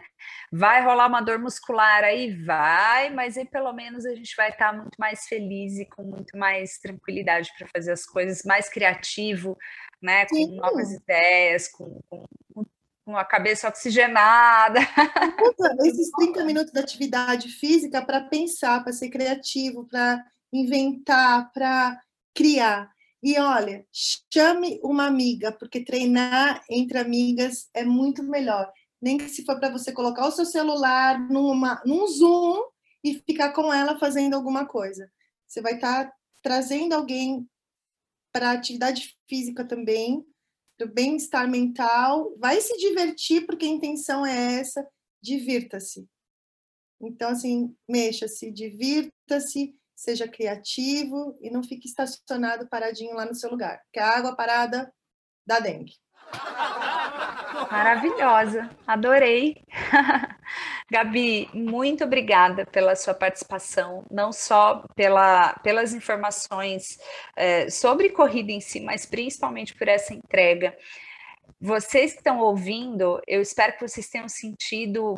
[0.52, 2.36] Vai rolar uma dor muscular aí?
[2.44, 6.38] Vai, mas aí pelo menos a gente vai estar muito mais feliz e com muito
[6.38, 9.58] mais tranquilidade para fazer as coisas, mais criativo,
[10.02, 10.26] né?
[10.26, 10.56] Com Sim.
[10.56, 12.26] novas ideias, com, com,
[13.06, 14.80] com a cabeça oxigenada.
[15.86, 22.00] Esses 30 minutos de atividade física para pensar, para ser criativo, para inventar, para
[22.34, 22.90] criar.
[23.24, 28.72] E olha, chame uma amiga, porque treinar entre amigas é muito melhor.
[29.02, 32.64] Nem que se for para você colocar o seu celular numa, num Zoom
[33.04, 35.12] e ficar com ela fazendo alguma coisa.
[35.48, 37.50] Você vai estar tá trazendo alguém
[38.32, 40.26] para atividade física também,
[40.78, 42.34] para o bem-estar mental.
[42.38, 44.88] Vai se divertir, porque a intenção é essa,
[45.22, 46.08] divirta-se.
[47.02, 53.82] Então, assim, mexa-se, divirta-se, seja criativo e não fique estacionado paradinho lá no seu lugar,
[53.84, 54.94] porque a água parada
[55.46, 55.96] dá dengue.
[57.72, 59.64] Maravilhosa, adorei.
[60.92, 67.00] Gabi, muito obrigada pela sua participação, não só pela, pelas informações
[67.34, 70.76] é, sobre corrida em si, mas principalmente por essa entrega.
[71.62, 75.16] Vocês que estão ouvindo, eu espero que vocês tenham sentido,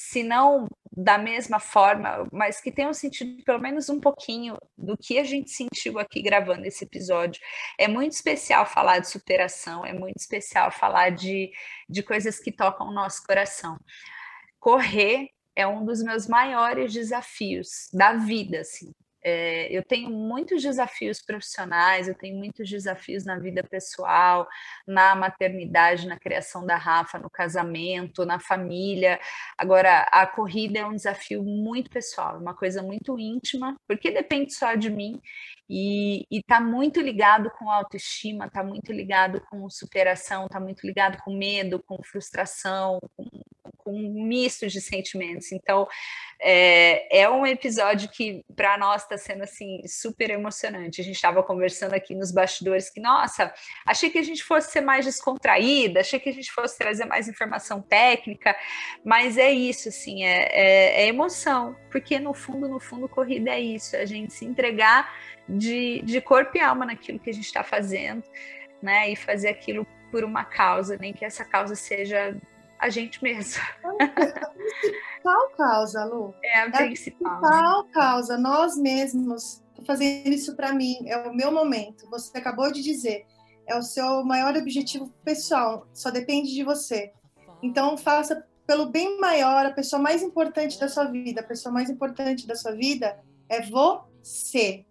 [0.00, 5.18] se não da mesma forma, mas que tenham sentido pelo menos um pouquinho do que
[5.18, 7.40] a gente sentiu aqui gravando esse episódio.
[7.78, 11.50] É muito especial falar de superação, é muito especial falar de,
[11.88, 13.78] de coisas que tocam o nosso coração.
[14.58, 18.90] Correr é um dos meus maiores desafios da vida, assim.
[19.22, 24.46] É, eu tenho muitos desafios profissionais, eu tenho muitos desafios na vida pessoal,
[24.86, 29.20] na maternidade, na criação da Rafa, no casamento, na família.
[29.58, 34.74] Agora, a corrida é um desafio muito pessoal, uma coisa muito íntima, porque depende só
[34.74, 35.20] de mim
[35.68, 41.32] e está muito ligado com autoestima, está muito ligado com superação, está muito ligado com
[41.36, 43.24] medo, com frustração, com
[43.82, 45.52] com um misto de sentimentos.
[45.52, 45.86] Então,
[46.40, 51.00] é, é um episódio que, para nós, está sendo assim super emocionante.
[51.00, 53.52] A gente estava conversando aqui nos bastidores que, nossa,
[53.86, 57.28] achei que a gente fosse ser mais descontraída, achei que a gente fosse trazer mais
[57.28, 58.56] informação técnica,
[59.04, 63.60] mas é isso, assim, é, é, é emoção, porque no fundo, no fundo, corrida é
[63.60, 65.12] isso, é a gente se entregar
[65.48, 68.22] de, de corpo e alma naquilo que a gente está fazendo,
[68.82, 72.36] né, e fazer aquilo por uma causa, nem que essa causa seja
[72.80, 73.60] a gente mesmo.
[75.22, 76.34] É a principal causa, Lu.
[76.42, 77.30] É a principal.
[77.30, 79.62] É a principal causa, nós mesmos.
[79.74, 82.08] Tô fazendo isso para mim, é o meu momento.
[82.08, 83.26] Você acabou de dizer,
[83.66, 87.12] é o seu maior objetivo pessoal, só depende de você.
[87.62, 91.40] Então, faça pelo bem maior, a pessoa mais importante da sua vida.
[91.40, 93.18] A pessoa mais importante da sua vida
[93.48, 94.86] é você.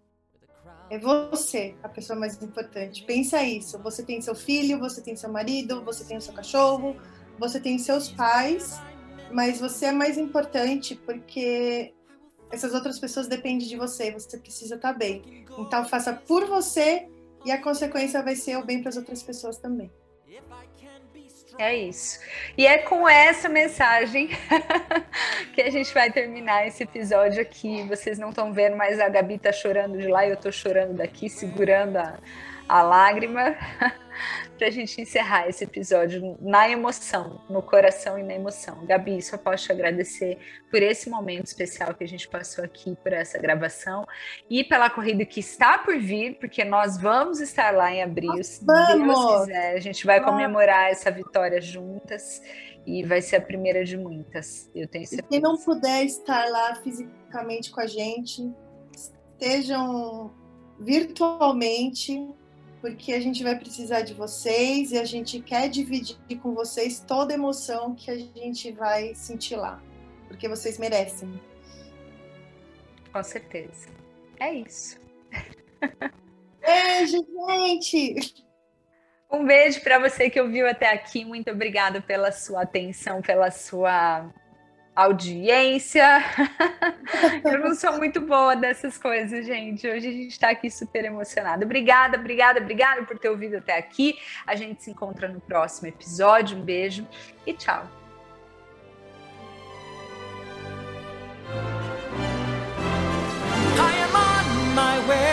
[0.92, 3.04] É você a pessoa mais importante.
[3.06, 3.80] Pensa isso.
[3.80, 6.96] Você tem seu filho, você tem seu marido, você tem o seu cachorro,
[7.40, 8.80] você tem seus pais,
[9.32, 11.94] mas você é mais importante porque
[12.52, 15.46] essas outras pessoas dependem de você, você precisa estar tá bem.
[15.58, 17.08] Então faça por você
[17.46, 19.92] e a consequência vai ser o bem para as outras pessoas também.
[21.58, 22.20] É isso.
[22.58, 24.30] E é com essa mensagem
[25.54, 27.84] que a gente vai terminar esse episódio aqui.
[27.84, 30.96] Vocês não estão vendo, mas a Gabi tá chorando de lá e eu tô chorando
[30.96, 32.18] daqui, segurando a,
[32.68, 33.58] a lágrima.
[34.60, 38.86] para a gente encerrar esse episódio na emoção, no coração e na emoção.
[38.86, 40.38] Gabi, só posso te agradecer
[40.70, 44.06] por esse momento especial que a gente passou aqui, por essa gravação
[44.50, 48.66] e pela corrida que está por vir, porque nós vamos estar lá em abril, se
[48.66, 49.78] Deus quiser.
[49.78, 52.42] A gente vai comemorar essa vitória juntas
[52.86, 54.70] e vai ser a primeira de muitas.
[54.76, 55.26] Eu tenho certeza.
[55.26, 58.52] E quem não puder estar lá fisicamente com a gente,
[58.94, 60.34] estejam
[60.82, 62.38] virtualmente
[62.82, 67.34] porque a gente vai precisar de vocês e a gente quer dividir com vocês toda
[67.34, 69.82] a emoção que a gente vai sentir lá,
[70.28, 71.40] porque vocês merecem.
[73.12, 73.90] Com certeza.
[74.40, 75.00] É isso.
[76.62, 78.46] Beijo, gente!
[79.32, 81.24] Um beijo para você que ouviu até aqui.
[81.24, 84.32] Muito obrigada pela sua atenção, pela sua
[85.04, 86.24] audiência.
[87.44, 89.88] eu não sou muito boa dessas coisas, gente.
[89.88, 91.66] Hoje a gente está aqui super emocionada.
[91.66, 94.18] Obrigada, obrigada, obrigada por ter ouvido até aqui.
[94.46, 96.58] A gente se encontra no próximo episódio.
[96.58, 97.08] Um beijo
[97.46, 97.88] e tchau.
[104.80, 105.29] My way.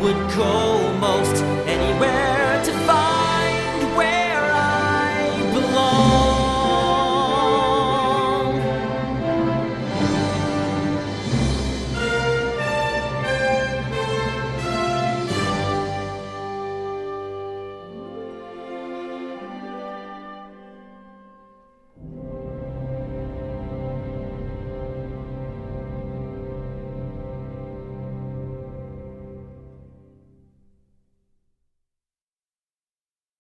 [0.00, 2.37] Would go most anywhere.